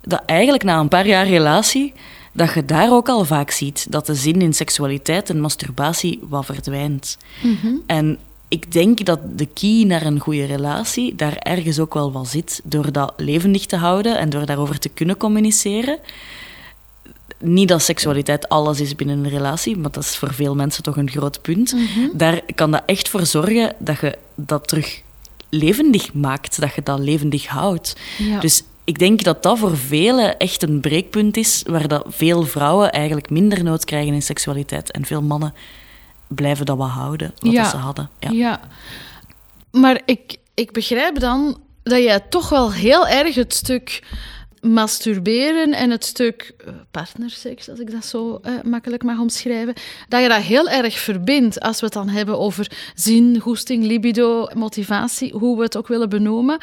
dat 0.02 0.22
eigenlijk 0.26 0.64
na 0.64 0.80
een 0.80 0.88
paar 0.88 1.06
jaar 1.06 1.26
relatie, 1.26 1.92
dat 2.32 2.54
je 2.54 2.64
daar 2.64 2.92
ook 2.92 3.08
al 3.08 3.24
vaak 3.24 3.50
ziet 3.50 3.86
dat 3.90 4.06
de 4.06 4.14
zin 4.14 4.42
in 4.42 4.54
seksualiteit 4.54 5.30
en 5.30 5.40
masturbatie 5.40 6.20
wat 6.28 6.44
verdwijnt. 6.44 7.18
Mhm. 7.42 7.74
En 7.86 8.18
ik 8.48 8.72
denk 8.72 9.04
dat 9.04 9.20
de 9.38 9.46
key 9.46 9.84
naar 9.86 10.02
een 10.02 10.20
goede 10.20 10.44
relatie 10.44 11.14
daar 11.14 11.36
ergens 11.36 11.78
ook 11.78 11.94
wel 11.94 12.12
wat 12.12 12.28
zit. 12.28 12.60
Door 12.64 12.92
dat 12.92 13.12
levendig 13.16 13.66
te 13.66 13.76
houden 13.76 14.18
en 14.18 14.30
door 14.30 14.46
daarover 14.46 14.78
te 14.78 14.88
kunnen 14.88 15.16
communiceren 15.16 15.98
niet 17.44 17.68
dat 17.68 17.82
seksualiteit 17.82 18.48
alles 18.48 18.80
is 18.80 18.94
binnen 18.94 19.24
een 19.24 19.30
relatie, 19.30 19.76
maar 19.76 19.90
dat 19.90 20.02
is 20.02 20.16
voor 20.16 20.34
veel 20.34 20.54
mensen 20.54 20.82
toch 20.82 20.96
een 20.96 21.10
groot 21.10 21.42
punt. 21.42 21.72
Mhm. 21.72 22.08
Daar 22.12 22.40
kan 22.54 22.70
dat 22.70 22.82
echt 22.86 23.08
voor 23.08 23.26
zorgen 23.26 23.74
dat 23.78 24.00
je 24.00 24.18
dat 24.34 24.68
terug 24.68 25.02
levendig 25.48 26.12
maakt, 26.12 26.60
dat 26.60 26.74
je 26.74 26.82
dat 26.82 26.98
levendig 26.98 27.46
houdt. 27.46 27.96
Dus 28.40 28.62
ik 28.84 28.98
denk 28.98 29.22
dat 29.22 29.42
dat 29.42 29.58
voor 29.58 29.76
velen 29.76 30.38
echt 30.38 30.62
een 30.62 30.80
breekpunt 30.80 31.36
is, 31.36 31.62
waar 31.66 31.88
dat 31.88 32.04
veel 32.08 32.42
vrouwen 32.42 32.92
eigenlijk 32.92 33.30
minder 33.30 33.64
nood 33.64 33.84
krijgen 33.84 34.14
in 34.14 34.22
seksualiteit 34.22 34.90
en 34.90 35.04
veel 35.04 35.22
mannen 35.22 35.54
blijven 36.26 36.66
dat 36.66 36.76
wat 36.76 36.88
houden, 36.88 37.34
wat 37.40 37.66
ze 37.66 37.76
hadden. 37.76 38.10
Ja. 38.18 38.30
ja. 38.30 38.60
Maar 39.70 40.00
ik, 40.04 40.36
ik 40.54 40.72
begrijp 40.72 41.20
dan 41.20 41.60
dat 41.82 42.02
jij 42.02 42.20
toch 42.20 42.48
wel 42.48 42.72
heel 42.72 43.08
erg 43.08 43.34
het 43.34 43.54
stuk 43.54 44.02
masturberen 44.64 45.72
en 45.72 45.90
het 45.90 46.04
stuk 46.04 46.54
eh, 46.58 46.74
partnerseks, 46.90 47.68
als 47.68 47.78
ik 47.78 47.90
dat 47.90 48.04
zo 48.04 48.38
eh, 48.42 48.52
makkelijk 48.62 49.02
mag 49.02 49.18
omschrijven, 49.18 49.74
dat 50.08 50.22
je 50.22 50.28
dat 50.28 50.42
heel 50.42 50.68
erg 50.68 50.98
verbindt 50.98 51.60
als 51.60 51.80
we 51.80 51.84
het 51.84 51.94
dan 51.94 52.08
hebben 52.08 52.38
over 52.38 52.70
zin, 52.94 53.38
goesting, 53.38 53.84
libido, 53.84 54.48
motivatie, 54.54 55.32
hoe 55.32 55.56
we 55.56 55.62
het 55.62 55.76
ook 55.76 55.88
willen 55.88 56.08
benoemen, 56.08 56.58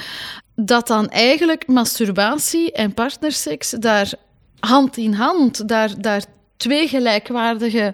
dat 0.56 0.88
dan 0.88 1.10
eigenlijk 1.10 1.68
masturbatie 1.68 2.72
en 2.72 2.94
partnerseks 2.94 3.70
daar 3.70 4.14
hand 4.60 4.98
in 4.98 5.14
hand, 5.14 5.68
daar, 5.68 6.02
daar 6.02 6.24
twee 6.58 6.88
gelijkwaardige 6.88 7.94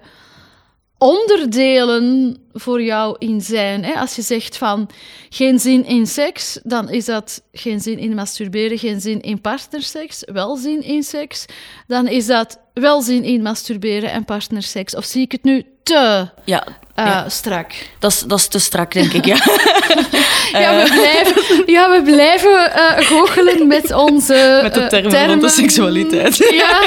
onderdelen 0.97 2.37
voor 2.53 2.81
jou 2.81 3.15
in 3.19 3.41
zijn. 3.41 3.83
Hè? 3.83 3.93
Als 3.93 4.15
je 4.15 4.21
zegt 4.21 4.57
van 4.57 4.89
geen 5.29 5.59
zin 5.59 5.85
in 5.85 6.07
seks, 6.07 6.59
dan 6.63 6.89
is 6.89 7.05
dat 7.05 7.43
geen 7.51 7.79
zin 7.79 7.97
in 7.97 8.15
masturberen, 8.15 8.77
geen 8.77 9.01
zin 9.01 9.21
in 9.21 9.41
partnerseks, 9.41 10.23
wel 10.25 10.55
zin 10.55 10.81
in 10.81 11.03
seks. 11.03 11.45
Dan 11.87 12.07
is 12.07 12.25
dat 12.25 12.59
wel 12.73 13.01
zin 13.01 13.23
in 13.23 13.41
masturberen 13.41 14.11
en 14.11 14.25
partnerseks. 14.25 14.95
Of 14.95 15.05
zie 15.05 15.21
ik 15.21 15.31
het 15.31 15.43
nu 15.43 15.63
te 15.87 16.27
Ja, 16.43 16.63
eh, 16.95 17.05
ja. 17.05 17.29
strak? 17.29 17.71
Dat, 17.99 18.11
is, 18.11 18.19
dat 18.19 18.39
is 18.39 18.47
te 18.47 18.59
strak, 18.59 18.93
denk 18.93 19.13
ik, 19.13 19.25
ja. 19.25 19.35
Ja, 20.61 20.83
we 20.83 20.89
blijven, 20.93 21.63
ja, 21.65 21.91
we 21.91 22.01
blijven 22.03 22.73
eh, 22.73 23.05
goochelen 23.05 23.67
met 23.67 23.93
onze 23.93 24.59
Met 24.63 24.73
de 24.73 24.81
eh, 24.81 24.87
termen 24.87 25.27
rond 25.27 25.41
de 25.41 25.49
seksualiteit. 25.49 26.37
Ja. 26.37 26.81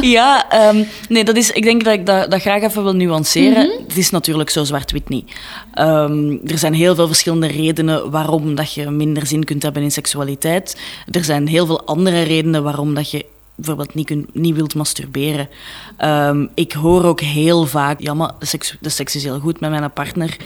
ja, 0.00 0.50
ehm, 0.50 0.84
nee, 1.08 1.24
dat 1.24 1.36
is, 1.36 1.50
ik 1.50 1.62
denk 1.62 1.84
dat 1.84 1.92
ik 1.92 2.06
dat, 2.06 2.30
dat 2.30 2.40
graag 2.40 2.62
even 2.62 2.82
wil 2.82 2.94
nuanceren. 2.94 3.66
Mhm. 3.66 3.82
Het 3.88 3.96
is 3.96 4.10
natuurlijk 4.10 4.50
zo 4.50 4.64
zwart-wit 4.64 5.08
niet. 5.08 5.30
Ehm, 5.74 6.30
er 6.46 6.58
zijn 6.58 6.74
heel 6.74 6.94
veel 6.94 7.06
verschillende 7.06 7.46
redenen 7.46 8.10
waarom 8.10 8.54
dat 8.54 8.72
je 8.72 8.90
minder 8.90 9.26
zin 9.26 9.44
kunt 9.44 9.62
hebben 9.62 9.82
in 9.82 9.90
seksualiteit. 9.90 10.76
Er 11.10 11.24
zijn 11.24 11.46
heel 11.46 11.66
veel 11.66 11.86
andere 11.86 12.22
redenen 12.22 12.62
waarom 12.62 12.94
dat 12.94 13.10
je 13.10 13.24
bijvoorbeeld 13.58 13.94
niet, 13.94 14.06
kunt, 14.06 14.34
niet 14.34 14.54
wilt 14.54 14.74
masturberen. 14.74 15.48
Ehm, 15.96 16.46
ik 16.54 16.72
hoor 16.72 17.04
ook 17.04 17.20
heel 17.20 17.66
vaak, 17.66 18.00
ja, 18.00 18.14
maar 18.14 18.32
de 18.38 18.46
seks, 18.46 18.76
de 18.80 18.88
seks 18.88 19.16
is 19.16 19.24
heel 19.24 19.40
goed 19.40 19.60
met 19.60 19.70
mijn 19.70 19.92
partner. 19.92 20.36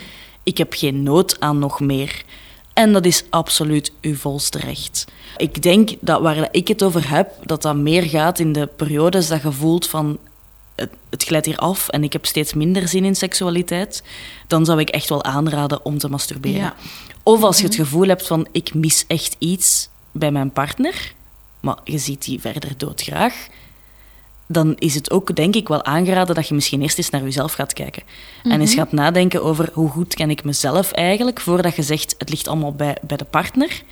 Ik 0.43 0.59
heb 0.59 0.73
geen 0.73 1.03
nood 1.03 1.41
aan 1.41 1.59
nog 1.59 1.81
meer. 1.81 2.25
En 2.73 2.93
dat 2.93 3.05
is 3.05 3.25
absoluut 3.31 3.93
uw 4.01 4.15
volste 4.15 4.59
recht. 4.59 5.07
Ik 5.37 5.63
denk 5.63 5.91
dat 6.01 6.21
waar 6.21 6.49
ik 6.51 6.69
het 6.69 6.83
over 6.83 7.11
heb, 7.11 7.33
dat 7.45 7.63
dat 7.63 7.77
meer 7.77 8.03
gaat 8.03 8.39
in 8.39 8.53
de 8.53 8.67
periodes 8.67 9.29
dat 9.29 9.43
je 9.43 9.53
voelt 9.53 9.87
van 9.87 10.19
het, 10.75 10.91
het 11.11 11.25
glijdt 11.25 11.47
hier 11.47 11.57
af 11.57 11.89
en 11.89 12.05
ik 12.05 12.13
heb 12.13 12.27
steeds 12.27 12.55
minder 12.55 12.89
zin 12.89 13.05
in 13.05 13.17
seksualiteit, 13.17 14.03
dan 14.47 14.65
zou 14.65 14.81
ik 14.81 14.89
echt 14.89 15.09
wel 15.09 15.25
aanraden 15.25 15.85
om 15.85 15.99
te 15.99 16.09
masturberen. 16.09 16.61
Ja. 16.61 16.75
Of 17.23 17.43
als 17.43 17.59
je 17.59 17.65
het 17.65 17.75
gevoel 17.75 18.09
hebt 18.09 18.27
van 18.27 18.47
ik 18.53 18.75
mis 18.75 19.05
echt 19.07 19.37
iets 19.39 19.89
bij 20.13 20.31
mijn 20.31 20.51
partner, 20.51 21.15
maar 21.63 21.77
je 21.85 21.99
ziet 21.99 22.25
die 22.25 22.41
verder 22.41 22.73
doodgraag, 22.77 23.35
dan 24.47 24.75
is 24.79 24.95
het 24.95 25.11
ook 25.11 25.37
denk 25.37 25.55
ik 25.55 25.69
wel 25.69 25.85
aangeraden 25.85 26.35
dat 26.35 26.49
je 26.49 26.55
misschien 26.55 26.83
eerst 26.83 26.99
eens 26.99 27.11
naar 27.11 27.23
jezelf 27.23 27.53
gaat 27.53 27.73
kijken. 27.73 28.03
En 28.43 28.61
eens 28.61 28.75
Mhm. 28.75 28.79
gaat 28.79 28.93
nadenken 28.93 29.43
over 29.43 29.71
hoe 29.73 29.89
goed 29.91 30.15
ken 30.15 30.31
ik 30.31 30.45
mezelf 30.45 30.93
eigenlijk, 30.93 31.41
voordat 31.41 31.77
je 31.77 31.83
zegt 31.83 32.15
het 32.19 32.31
ligt 32.31 32.49
allemaal 32.49 32.73
bij, 32.73 32.97
bij 33.03 33.17
de 33.17 33.25
partner. 33.25 33.83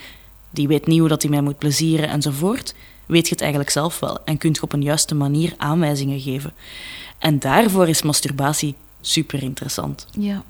Die 0.50 0.68
weet 0.68 0.86
niet 0.86 0.98
hoe 0.98 1.08
dat 1.08 1.22
hij 1.22 1.30
mij 1.30 1.40
moet 1.40 1.58
plezieren 1.58 2.08
enzovoort. 2.08 2.74
Weet 3.06 3.24
je 3.24 3.30
het 3.30 3.40
eigenlijk 3.40 3.70
zelf 3.70 4.00
wel 4.00 4.18
en 4.24 4.38
kunt 4.38 4.56
je 4.56 4.62
op 4.62 4.72
een 4.72 4.82
juiste 4.82 5.14
manier 5.14 5.54
aanwijzingen 5.56 6.20
geven. 6.20 6.52
En 7.18 7.38
daarvoor 7.38 7.88
is 7.88 8.02
masturbatie 8.02 8.74
super 9.00 9.42
interessant. 9.42 10.06
Ja. 10.18 10.42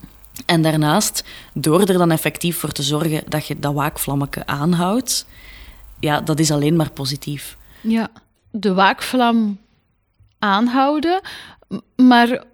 En 0.47 0.63
daarnaast, 0.63 1.25
door 1.53 1.81
er 1.81 1.99
dan 1.99 2.11
effectief 2.11 2.59
voor 2.59 2.73
te 2.73 2.83
zorgen 2.83 3.23
dat 3.29 3.47
je 3.47 3.59
dat 3.59 3.75
waakvlammetje 3.75 4.47
aanhoudt, 4.47 5.27
ja, 6.01 6.21
dat 6.21 6.39
is 6.39 6.51
alleen 6.51 6.77
maar 6.77 6.91
positief. 6.91 7.57
Ja, 7.81 8.09
de 8.51 8.75
waakvlam 8.75 9.59
aanhouden. 10.39 11.21
Maar 11.97 12.45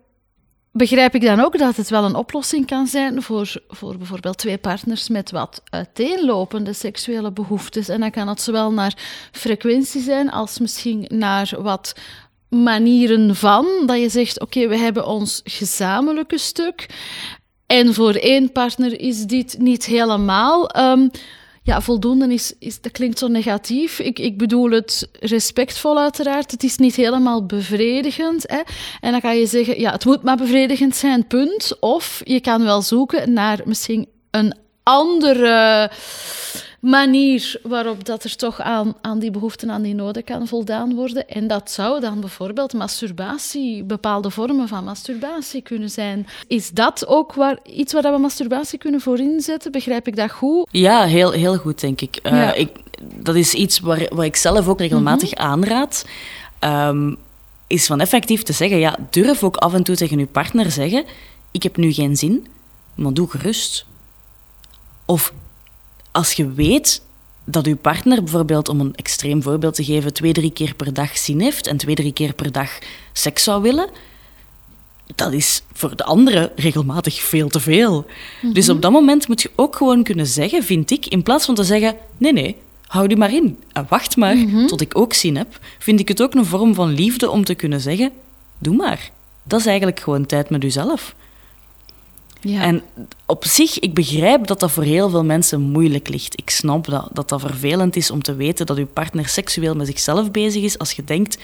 begrijp 0.73 1.15
ik 1.15 1.23
dan 1.23 1.41
ook 1.41 1.59
dat 1.59 1.77
het 1.77 1.89
wel 1.89 2.05
een 2.05 2.15
oplossing 2.15 2.67
kan 2.67 2.87
zijn 2.87 3.23
voor, 3.23 3.53
voor 3.69 3.97
bijvoorbeeld 3.99 4.39
twee 4.39 4.59
partners 4.59 5.09
met 5.09 5.31
wat 5.31 5.63
uiteenlopende 5.71 6.73
seksuele 6.73 7.31
behoeftes? 7.31 7.89
En 7.89 8.01
dan 8.01 8.11
kan 8.11 8.29
het 8.29 8.41
zowel 8.41 8.73
naar 8.73 8.95
frequentie 9.33 10.03
zijn 10.03 10.31
als 10.31 10.59
misschien 10.59 11.05
naar 11.09 11.53
wat 11.59 11.95
manieren 12.49 13.37
van. 13.37 13.67
Dat 13.87 14.01
je 14.01 14.09
zegt, 14.09 14.41
oké, 14.41 14.69
we 14.69 14.77
hebben 14.77 15.07
ons 15.07 15.41
gezamenlijke 15.45 16.39
stuk. 16.39 16.87
En 17.67 17.95
voor 17.95 18.15
één 18.15 18.53
partner 18.53 19.01
is 19.01 19.25
dit 19.25 19.59
niet 19.59 19.85
helemaal. 19.85 20.69
ehm, 20.69 21.09
ja, 21.67 21.81
voldoende 21.81 22.33
is, 22.33 22.53
is, 22.59 22.81
dat 22.81 22.93
klinkt 22.93 23.19
zo 23.19 23.29
negatief. 23.29 23.99
Ik, 23.99 24.19
ik 24.19 24.39
bedoel 24.39 24.71
het 24.71 25.09
respectvol 25.21 25.99
uiteraard. 25.99 26.51
Het 26.51 26.63
is 26.63 26.77
niet 26.77 26.97
helemaal 26.97 27.47
bevredigend. 27.47 28.45
Hè? 28.47 28.61
En 29.01 29.11
dan 29.13 29.21
kan 29.21 29.37
je 29.37 29.47
zeggen, 29.47 29.81
ja, 29.81 29.93
het 29.93 30.05
moet 30.05 30.23
maar 30.23 30.37
bevredigend 30.37 30.97
zijn, 30.97 31.27
punt. 31.27 31.77
Of 31.81 32.21
je 32.25 32.41
kan 32.41 32.65
wel 32.65 32.83
zoeken 32.83 33.33
naar 33.33 33.61
misschien 33.65 34.09
een 34.31 34.55
andere 34.83 35.91
manier 36.87 37.61
waarop 37.63 38.05
dat 38.05 38.25
er 38.25 38.37
toch 38.37 38.61
aan, 38.61 38.95
aan 39.01 39.19
die 39.19 39.31
behoeften, 39.31 39.71
aan 39.71 39.83
die 39.83 39.95
noden 39.95 40.25
kan 40.25 40.47
voldaan 40.47 40.95
worden. 40.95 41.29
En 41.29 41.47
dat 41.47 41.71
zou 41.71 42.01
dan 42.01 42.21
bijvoorbeeld 42.21 42.73
masturbatie, 42.73 43.85
bepaalde 43.85 44.31
vormen 44.31 44.69
van 44.69 44.85
masturbatie 44.85 45.63
kunnen 45.63 45.91
zijn. 45.91 46.27
Is 46.47 46.71
dat 46.71 47.07
ook 47.07 47.35
waar, 47.35 47.59
iets 47.63 47.93
waar 47.93 48.13
we 48.13 48.19
masturbatie 48.19 48.79
kunnen 48.79 49.01
voor 49.01 49.19
inzetten? 49.19 49.73
Begrijp 49.73 50.07
ik 50.07 50.17
dat 50.17 50.31
goed? 50.31 50.67
Ja, 50.71 51.05
heel, 51.05 51.31
heel 51.31 51.57
goed, 51.57 51.81
denk 51.81 52.01
ik. 52.01 52.17
Eh, 52.17 52.33
Ja. 52.33 52.53
ik 52.55 52.71
dat 53.15 53.35
is 53.35 53.55
iets 53.55 53.81
waar, 53.81 54.07
waar 54.15 54.25
ik 54.25 54.37
zelf 54.37 54.69
ook 54.69 54.79
regelmatig 54.81 55.35
aanraad. 55.35 56.07
Ehm, 56.59 57.15
is 57.67 57.87
van 57.87 58.01
effectief 58.01 58.43
te 58.43 58.53
zeggen, 58.53 58.79
ja, 58.79 58.97
durf 59.11 59.43
ook 59.43 59.57
af 59.57 59.75
en 59.75 59.83
toe 59.83 59.97
tegen 59.97 60.19
je 60.19 60.27
partner 60.27 60.71
zeggen, 60.71 61.05
ik 61.51 61.63
heb 61.63 61.77
nu 61.77 61.93
geen 61.93 62.17
zin, 62.17 62.47
maar 62.95 63.13
doe 63.13 63.31
gerust. 63.31 63.87
Of 65.05 65.33
als 66.17 66.33
je 66.33 66.53
weet 66.53 67.03
dat 67.45 67.67
uw 67.67 67.77
partner 67.77 68.23
bijvoorbeeld, 68.23 68.69
om 68.69 68.81
een 68.81 68.95
extreem 68.95 69.43
voorbeeld 69.43 69.75
te 69.75 69.85
geven, 69.85 70.13
twee, 70.13 70.33
drie 70.33 70.51
keer 70.51 70.75
per 70.75 70.93
dag 70.93 71.19
zin 71.19 71.41
heeft 71.41 71.67
en 71.67 71.77
twee, 71.77 71.95
drie 71.95 72.13
keer 72.13 72.33
per 72.33 72.53
dag 72.53 72.79
seks 73.13 73.43
zou 73.43 73.63
willen, 73.63 73.89
dat 75.15 75.33
is 75.33 75.63
voor 75.73 75.97
de 75.97 76.05
andere 76.05 76.53
regelmatig 76.57 77.21
veel 77.21 77.49
te 77.49 77.61
veel. 77.61 78.07
Dus 78.53 78.69
op 78.69 78.83
dat 78.83 78.93
moment 78.93 79.29
moet 79.29 79.43
je 79.43 79.51
ook 79.55 79.77
gewoon 79.77 80.03
kunnen 80.03 80.27
zeggen, 80.27 80.63
vind 80.63 80.91
ik, 80.91 81.07
in 81.07 81.23
plaats 81.23 81.45
van 81.45 81.55
te 81.55 81.65
zeggen, 81.65 81.97
nee, 82.19 82.33
nee, 82.33 82.57
hou 82.87 83.09
die 83.09 83.17
maar 83.17 83.33
in 83.33 83.59
en 83.73 83.87
wacht 83.89 84.17
maar 84.17 84.37
tot 84.67 84.81
ik 84.81 84.99
ook 84.99 85.13
zin 85.13 85.37
heb, 85.37 85.59
vind 85.79 86.01
ik 86.01 86.09
het 86.09 86.23
ook 86.23 86.35
een 86.35 86.47
vorm 86.47 86.75
van 86.75 86.95
liefde 86.95 87.31
om 87.31 87.45
te 87.45 87.55
kunnen 87.55 87.81
zeggen, 87.81 88.11
doe 88.59 88.77
maar. 88.77 89.11
Dat 89.43 89.61
is 89.61 89.67
eigenlijk 89.67 90.01
gewoon 90.01 90.27
tijd 90.27 90.51
met 90.51 90.63
jezelf. 90.63 91.15
Ja. 92.41 92.63
En 92.63 92.83
op 93.27 93.45
zich, 93.45 93.79
ik 93.79 93.95
begrijp 93.95 94.47
dat 94.47 94.61
dat 94.61 94.71
voor 94.71 94.83
heel 94.83 95.11
veel 95.11 95.25
mensen 95.25 95.61
moeilijk 95.61 96.09
ligt. 96.09 96.39
Ik 96.39 96.51
snap 96.51 96.85
dat, 96.85 97.09
dat 97.13 97.29
dat 97.29 97.41
vervelend 97.41 97.97
is 97.97 98.11
om 98.11 98.23
te 98.23 98.35
weten 98.35 98.67
dat 98.67 98.77
uw 98.77 98.87
partner 98.87 99.29
seksueel 99.29 99.75
met 99.75 99.87
zichzelf 99.87 100.31
bezig 100.31 100.63
is 100.63 100.79
als 100.79 100.93
je 100.93 101.05
denkt, 101.05 101.39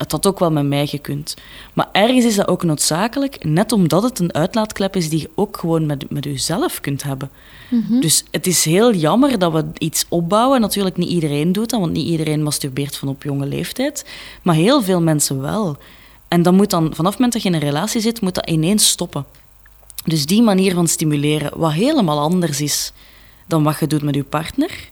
het 0.00 0.12
had 0.12 0.26
ook 0.26 0.38
wel 0.38 0.50
met 0.50 0.66
mij 0.66 0.86
gekund. 0.86 1.36
Maar 1.72 1.88
ergens 1.92 2.24
is 2.24 2.36
dat 2.36 2.48
ook 2.48 2.62
noodzakelijk, 2.62 3.44
net 3.44 3.72
omdat 3.72 4.02
het 4.02 4.18
een 4.18 4.34
uitlaatklep 4.34 4.96
is 4.96 5.08
die 5.08 5.20
je 5.20 5.30
ook 5.34 5.56
gewoon 5.56 5.86
met, 5.86 6.10
met 6.10 6.24
jezelf 6.24 6.80
kunt 6.80 7.02
hebben. 7.02 7.30
Mhm. 7.70 8.00
Dus 8.00 8.24
het 8.30 8.46
is 8.46 8.64
heel 8.64 8.94
jammer 8.94 9.38
dat 9.38 9.52
we 9.52 9.64
iets 9.78 10.06
opbouwen. 10.08 10.60
Natuurlijk, 10.60 10.96
niet 10.96 11.08
iedereen 11.08 11.52
doet 11.52 11.70
dat, 11.70 11.80
want 11.80 11.92
niet 11.92 12.06
iedereen 12.06 12.42
masturbeert 12.42 12.96
van 12.96 13.08
op 13.08 13.22
jonge 13.22 13.46
leeftijd. 13.46 14.06
Maar 14.42 14.54
heel 14.54 14.82
veel 14.82 15.02
mensen 15.02 15.40
wel. 15.40 15.76
En 16.28 16.42
dan 16.42 16.54
moet 16.54 16.70
dan, 16.70 16.94
vanaf 16.94 17.10
het 17.10 17.20
moment 17.20 17.32
dat 17.32 17.42
je 17.42 17.48
in 17.48 17.54
een 17.54 17.60
relatie 17.60 18.00
zit, 18.00 18.20
moet 18.20 18.34
dat 18.34 18.50
ineens 18.50 18.88
stoppen. 18.88 19.24
Dus 20.04 20.26
die 20.26 20.42
manier 20.42 20.74
van 20.74 20.88
stimuleren, 20.88 21.58
wat 21.58 21.72
helemaal 21.72 22.18
anders 22.18 22.60
is 22.60 22.92
dan 23.46 23.62
wat 23.62 23.78
je 23.78 23.86
doet 23.86 24.02
met 24.02 24.14
je 24.14 24.24
partner, 24.24 24.90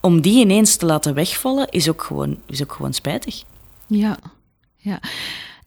om 0.00 0.20
die 0.20 0.40
ineens 0.40 0.76
te 0.76 0.86
laten 0.86 1.14
wegvallen, 1.14 1.68
is 1.70 1.88
ook 1.88 2.02
gewoon, 2.02 2.40
is 2.46 2.62
ook 2.62 2.72
gewoon 2.72 2.92
spijtig. 2.92 3.42
Ja, 3.86 4.18
ja. 4.76 5.00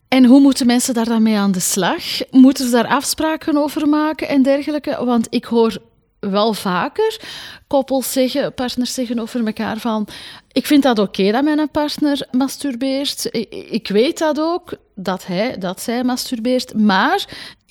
En 0.07 0.25
hoe 0.25 0.39
moeten 0.39 0.65
mensen 0.65 0.93
daar 0.93 1.05
dan 1.05 1.23
mee 1.23 1.37
aan 1.37 1.51
de 1.51 1.59
slag? 1.59 2.03
Moeten 2.31 2.65
ze 2.65 2.71
daar 2.71 2.87
afspraken 2.87 3.57
over 3.57 3.87
maken 3.89 4.27
en 4.27 4.43
dergelijke? 4.43 5.05
Want 5.05 5.27
ik 5.29 5.45
hoor 5.45 5.77
wel 6.19 6.53
vaker 6.53 7.21
koppels 7.67 8.11
zeggen, 8.11 8.53
partners 8.53 8.93
zeggen 8.93 9.19
over 9.19 9.45
elkaar 9.45 9.77
van 9.77 10.07
ik 10.51 10.65
vind 10.65 10.83
dat 10.83 10.99
oké 10.99 11.31
dat 11.31 11.43
mijn 11.43 11.69
partner 11.71 12.27
masturbeert. 12.31 13.27
Ik, 13.31 13.49
ik 13.69 13.87
weet 13.87 14.17
dat 14.17 14.39
ook, 14.39 14.73
dat 14.95 15.25
hij, 15.25 15.57
dat 15.57 15.81
zij 15.81 16.03
masturbeert, 16.03 16.73
maar 16.73 17.27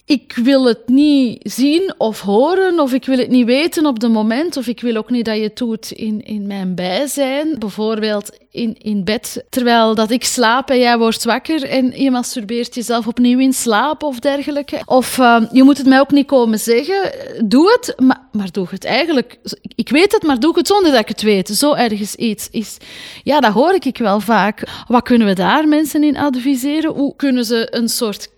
ik 0.06 0.32
wil 0.42 0.64
het 0.64 0.88
niet 0.88 1.40
zien 1.42 1.94
of 1.98 2.20
horen, 2.20 2.80
of 2.80 2.92
ik 2.92 3.04
wil 3.04 3.18
het 3.18 3.28
niet 3.28 3.46
weten 3.46 3.86
op 3.86 4.00
het 4.00 4.12
moment, 4.12 4.56
of 4.56 4.66
ik 4.66 4.80
wil 4.80 4.96
ook 4.96 5.10
niet 5.10 5.24
dat 5.24 5.36
je 5.36 5.42
het 5.42 5.56
doet 5.56 5.90
in, 5.90 6.24
in 6.24 6.46
mijn 6.46 6.74
bijzijn. 6.74 7.58
Bijvoorbeeld 7.58 8.38
in, 8.50 8.76
in 8.78 9.04
bed, 9.04 9.44
terwijl 9.50 9.94
dat 9.94 10.10
ik 10.10 10.24
slaap 10.24 10.70
en 10.70 10.78
jij 10.78 10.98
wordt 10.98 11.24
wakker 11.24 11.64
en 11.64 12.02
je 12.02 12.10
masturbeert 12.10 12.74
jezelf 12.74 13.06
opnieuw 13.06 13.38
in 13.38 13.52
slaap 13.52 14.02
of 14.02 14.18
dergelijke. 14.18 14.82
Of 14.84 15.18
uh, 15.18 15.42
je 15.52 15.62
moet 15.62 15.78
het 15.78 15.86
mij 15.86 16.00
ook 16.00 16.10
niet 16.10 16.26
komen 16.26 16.58
zeggen, 16.58 17.12
doe 17.44 17.70
het, 17.72 17.94
maar, 18.00 18.20
maar 18.32 18.50
doe 18.50 18.66
het 18.70 18.84
eigenlijk. 18.84 19.38
Ik 19.74 19.88
weet 19.88 20.12
het, 20.12 20.22
maar 20.22 20.40
doe 20.40 20.56
het 20.56 20.66
zonder 20.66 20.90
dat 20.90 21.00
ik 21.00 21.08
het 21.08 21.22
weet. 21.22 21.48
Zo 21.48 21.74
ergens 21.74 22.14
iets 22.14 22.48
is. 22.50 22.76
Ja, 23.22 23.40
dat 23.40 23.52
hoor 23.52 23.74
ik 23.74 23.98
wel 23.98 24.20
vaak. 24.20 24.84
Wat 24.88 25.02
kunnen 25.02 25.26
we 25.26 25.34
daar 25.34 25.68
mensen 25.68 26.02
in 26.02 26.16
adviseren? 26.16 26.92
Hoe 26.92 27.16
kunnen 27.16 27.44
ze 27.44 27.68
een 27.70 27.88
soort 27.88 28.32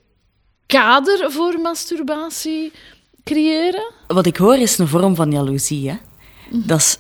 kader 0.67 1.33
voor 1.33 1.61
masturbatie 1.61 2.73
creëren? 3.25 3.93
Wat 4.07 4.27
ik 4.27 4.37
hoor 4.37 4.57
is 4.57 4.79
een 4.79 4.89
vorm 4.89 5.15
van 5.15 5.31
jaloezie. 5.31 5.89
Hè? 5.89 5.97
Dat 6.51 6.79
is, 6.79 6.99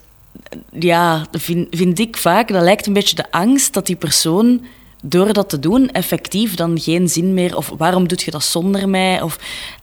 ja, 0.70 1.26
vind, 1.32 1.66
vind 1.70 1.98
ik 1.98 2.16
vaak, 2.16 2.48
dat 2.48 2.62
lijkt 2.62 2.86
een 2.86 2.92
beetje 2.92 3.16
de 3.16 3.30
angst 3.30 3.72
dat 3.72 3.86
die 3.86 3.96
persoon 3.96 4.64
door 5.02 5.32
dat 5.32 5.48
te 5.48 5.58
doen 5.58 5.90
effectief 5.90 6.54
dan 6.54 6.80
geen 6.80 7.08
zin 7.08 7.34
meer... 7.34 7.56
Of 7.56 7.72
waarom 7.76 8.08
doe 8.08 8.18
je 8.24 8.30
dat 8.30 8.44
zonder 8.44 8.88
mij? 8.88 9.22
Of, 9.22 9.38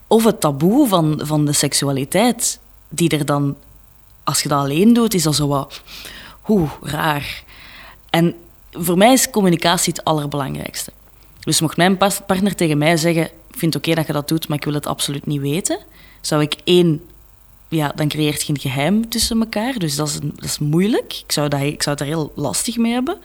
of 0.07 0.23
het 0.23 0.39
taboe 0.39 0.87
van, 0.87 1.19
van 1.23 1.45
de 1.45 1.53
seksualiteit, 1.53 2.59
die 2.89 3.09
er 3.09 3.25
dan... 3.25 3.55
Als 4.23 4.41
je 4.41 4.49
dat 4.49 4.59
alleen 4.59 4.93
doet, 4.93 5.13
is 5.13 5.23
dat 5.23 5.35
zo 5.35 5.47
wat... 5.47 5.81
Oeh, 6.47 6.71
raar. 6.81 7.43
En 8.09 8.35
voor 8.71 8.97
mij 8.97 9.13
is 9.13 9.29
communicatie 9.29 9.93
het 9.93 10.03
allerbelangrijkste. 10.03 10.91
Dus 11.43 11.61
mocht 11.61 11.77
mijn 11.77 11.97
partner 11.97 12.55
tegen 12.55 12.77
mij 12.77 12.97
zeggen: 12.97 13.23
Ik 13.23 13.57
vind 13.57 13.73
het 13.73 13.83
oké 13.85 13.95
dat 13.95 14.07
je 14.07 14.13
dat 14.13 14.27
doet, 14.27 14.47
maar 14.47 14.57
ik 14.57 14.63
wil 14.63 14.73
het 14.73 14.87
absoluut 14.87 15.25
niet 15.25 15.41
weten, 15.41 15.79
zou 16.21 16.41
ik 16.41 16.55
één. 16.63 17.01
Ja, 17.67 17.91
dan 17.95 18.07
creëert 18.07 18.41
je 18.41 18.53
een 18.53 18.59
geheim 18.59 19.09
tussen 19.09 19.39
elkaar. 19.39 19.79
Dus 19.79 19.95
dat 19.95 20.07
is, 20.07 20.19
dat 20.21 20.43
is 20.43 20.59
moeilijk. 20.59 21.21
Ik 21.25 21.31
zou, 21.31 21.49
dat, 21.49 21.61
ik 21.61 21.83
zou 21.83 21.95
het 21.95 21.97
daar 21.97 22.15
heel 22.17 22.31
lastig 22.35 22.77
mee 22.77 22.91
hebben. 22.91 23.17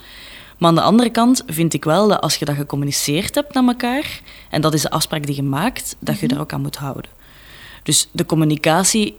Maar 0.58 0.68
aan 0.68 0.74
de 0.74 0.80
andere 0.80 1.10
kant 1.10 1.42
vind 1.46 1.74
ik 1.74 1.84
wel 1.84 2.08
dat 2.08 2.20
als 2.20 2.36
je 2.36 2.44
dat 2.44 2.54
gecommuniceerd 2.54 3.34
hebt 3.34 3.54
naar 3.54 3.66
elkaar, 3.66 4.20
en 4.50 4.60
dat 4.60 4.74
is 4.74 4.82
de 4.82 4.90
afspraak 4.90 5.26
die 5.26 5.36
je 5.36 5.42
maakt, 5.42 5.96
dat 5.98 6.18
je 6.18 6.28
daar 6.28 6.40
ook 6.40 6.52
aan 6.52 6.60
moet 6.60 6.76
houden. 6.76 7.10
Dus 7.82 8.08
de 8.12 8.26
communicatie 8.26 9.16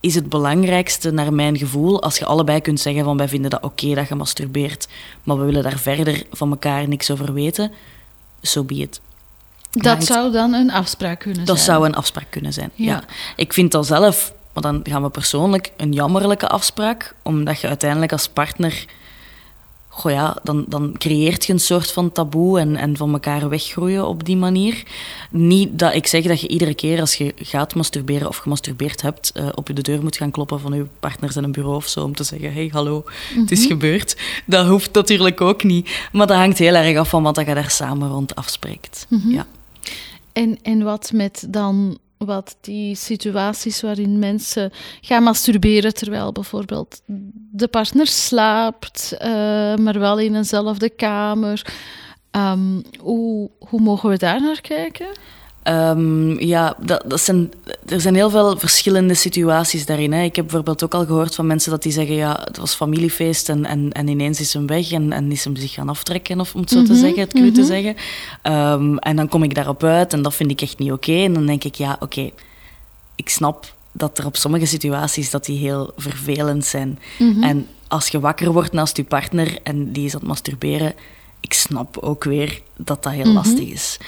is 0.00 0.14
het 0.14 0.28
belangrijkste 0.28 1.10
naar 1.10 1.32
mijn 1.32 1.58
gevoel. 1.58 2.02
Als 2.02 2.18
je 2.18 2.24
allebei 2.24 2.60
kunt 2.60 2.80
zeggen 2.80 3.04
van 3.04 3.16
wij 3.16 3.28
vinden 3.28 3.50
dat 3.50 3.62
oké 3.62 3.94
dat 3.94 4.08
je 4.08 4.14
masturbeert, 4.14 4.88
maar 5.22 5.38
we 5.38 5.44
willen 5.44 5.62
daar 5.62 5.78
verder 5.78 6.22
van 6.30 6.50
elkaar 6.50 6.88
niks 6.88 7.10
over 7.10 7.32
weten, 7.32 7.72
so 8.42 8.64
be 8.64 8.74
it. 8.74 9.00
Dat 9.70 10.04
zou 10.04 10.32
dan 10.32 10.52
een 10.52 10.70
afspraak 10.70 11.18
kunnen 11.18 11.44
dat 11.44 11.56
zijn? 11.58 11.66
Dat 11.68 11.76
zou 11.76 11.86
een 11.86 11.94
afspraak 11.94 12.30
kunnen 12.30 12.52
zijn, 12.52 12.70
ja. 12.74 13.02
Ik 13.36 13.52
vind 13.52 13.72
dat 13.72 13.86
zelf, 13.86 14.32
maar 14.52 14.62
dan 14.62 14.80
gaan 14.82 15.02
we 15.02 15.10
persoonlijk, 15.10 15.72
een 15.76 15.92
jammerlijke 15.92 16.48
afspraak, 16.48 17.14
omdat 17.22 17.60
je 17.60 17.68
uiteindelijk 17.68 18.12
als 18.12 18.28
partner 18.28 18.84
goh 19.94 20.12
ja, 20.12 20.36
dan, 20.42 20.64
dan 20.68 20.94
creëert 20.98 21.44
je 21.44 21.52
een 21.52 21.60
soort 21.60 21.92
van 21.92 22.12
taboe 22.12 22.60
en, 22.60 22.76
en 22.76 22.96
van 22.96 23.12
elkaar 23.12 23.48
weggroeien 23.48 24.06
op 24.06 24.24
die 24.24 24.36
manier. 24.36 24.82
Niet 25.30 25.78
dat 25.78 25.94
ik 25.94 26.06
zeg 26.06 26.24
dat 26.24 26.40
je 26.40 26.48
iedere 26.48 26.74
keer 26.74 27.00
als 27.00 27.14
je 27.14 27.34
gaat 27.36 27.74
masturberen 27.74 28.28
of 28.28 28.36
gemasturbeerd 28.36 29.02
hebt, 29.02 29.32
uh, 29.36 29.48
op 29.54 29.68
je 29.68 29.74
de 29.74 29.82
deur 29.82 30.02
moet 30.02 30.16
gaan 30.16 30.30
kloppen 30.30 30.60
van 30.60 30.72
je 30.72 30.86
partners 31.00 31.36
in 31.36 31.44
een 31.44 31.52
bureau 31.52 31.76
of 31.76 31.88
zo 31.88 32.04
om 32.04 32.14
te 32.14 32.24
zeggen: 32.24 32.52
hey, 32.52 32.68
hallo, 32.72 33.04
het 33.34 33.50
is 33.50 33.66
gebeurd. 33.66 34.16
Dat 34.46 34.66
hoeft 34.66 34.92
natuurlijk 34.94 35.40
ook 35.40 35.62
niet. 35.62 35.90
Maar 36.12 36.26
dat 36.26 36.36
hangt 36.36 36.58
heel 36.58 36.74
erg 36.74 36.98
af 36.98 37.08
van 37.08 37.22
wat 37.22 37.36
je 37.36 37.44
daar 37.44 37.70
samen 37.70 38.08
rond 38.08 38.34
afspreekt. 38.34 39.06
ja. 39.08 39.46
En, 40.32 40.58
en 40.62 40.82
wat 40.82 41.10
met 41.12 41.46
dan 41.48 41.98
wat 42.24 42.56
die 42.60 42.94
situaties 42.94 43.80
waarin 43.80 44.18
mensen 44.18 44.72
gaan 45.00 45.22
masturberen 45.22 45.94
terwijl 45.94 46.32
bijvoorbeeld 46.32 47.02
de 47.52 47.68
partner 47.68 48.06
slaapt, 48.06 49.14
uh, 49.14 49.28
maar 49.76 49.98
wel 49.98 50.18
in 50.18 50.34
eenzelfde 50.34 50.90
kamer. 50.90 51.66
Um, 52.30 52.82
hoe, 52.98 53.50
hoe 53.58 53.80
mogen 53.80 54.10
we 54.10 54.16
daar 54.16 54.40
naar 54.40 54.60
kijken? 54.60 55.06
Um, 55.68 56.40
ja, 56.40 56.76
dat, 56.80 57.02
dat 57.06 57.20
zijn, 57.20 57.52
er 57.86 58.00
zijn 58.00 58.14
heel 58.14 58.30
veel 58.30 58.58
verschillende 58.58 59.14
situaties 59.14 59.86
daarin. 59.86 60.12
Hè. 60.12 60.22
Ik 60.22 60.36
heb 60.36 60.44
bijvoorbeeld 60.44 60.84
ook 60.84 60.94
al 60.94 61.06
gehoord 61.06 61.34
van 61.34 61.46
mensen 61.46 61.70
dat 61.70 61.82
die 61.82 61.92
zeggen: 61.92 62.14
ja, 62.14 62.40
het 62.44 62.56
was 62.56 62.74
familiefeest 62.74 63.48
en, 63.48 63.64
en, 63.64 63.92
en 63.92 64.08
ineens 64.08 64.40
is 64.40 64.52
hem 64.52 64.66
weg 64.66 64.92
en, 64.92 65.12
en 65.12 65.32
is 65.32 65.44
hem 65.44 65.56
zich 65.56 65.72
gaan 65.72 65.88
aftrekken, 65.88 66.40
of 66.40 66.54
om 66.54 66.60
het 66.60 66.70
zo 66.70 66.78
mm 66.78 66.84
-hmm, 66.84 66.94
te 66.94 67.00
zeggen, 67.00 67.20
het 67.20 67.34
mm 67.34 67.42
-hmm. 67.42 67.52
te 67.52 67.64
zeggen. 67.64 67.96
Um, 68.42 68.98
en 68.98 69.16
dan 69.16 69.28
kom 69.28 69.42
ik 69.42 69.54
daarop 69.54 69.84
uit 69.84 70.12
en 70.12 70.22
dat 70.22 70.34
vind 70.34 70.50
ik 70.50 70.60
echt 70.60 70.78
niet 70.78 70.92
oké. 70.92 71.10
Okay. 71.10 71.24
En 71.24 71.32
dan 71.32 71.46
denk 71.46 71.64
ik: 71.64 71.74
ja, 71.74 71.92
oké, 71.92 72.02
okay, 72.04 72.32
ik 73.14 73.28
snap 73.28 73.74
dat 73.92 74.18
er 74.18 74.26
op 74.26 74.36
sommige 74.36 74.66
situaties 74.66 75.30
dat 75.30 75.44
die 75.44 75.58
heel 75.58 75.92
vervelend 75.96 76.64
zijn. 76.64 76.98
Mm 77.18 77.32
-hmm. 77.32 77.42
En 77.42 77.66
als 77.88 78.08
je 78.08 78.20
wakker 78.20 78.52
wordt 78.52 78.72
naast 78.72 78.96
je 78.96 79.04
partner 79.04 79.58
en 79.62 79.92
die 79.92 80.04
is 80.04 80.14
aan 80.14 80.20
het 80.20 80.28
masturberen, 80.28 80.94
ik 81.40 81.52
snap 81.52 81.98
ook 81.98 82.24
weer 82.24 82.60
dat 82.76 83.02
dat 83.02 83.12
heel 83.12 83.32
lastig 83.32 83.68
is. 83.68 83.98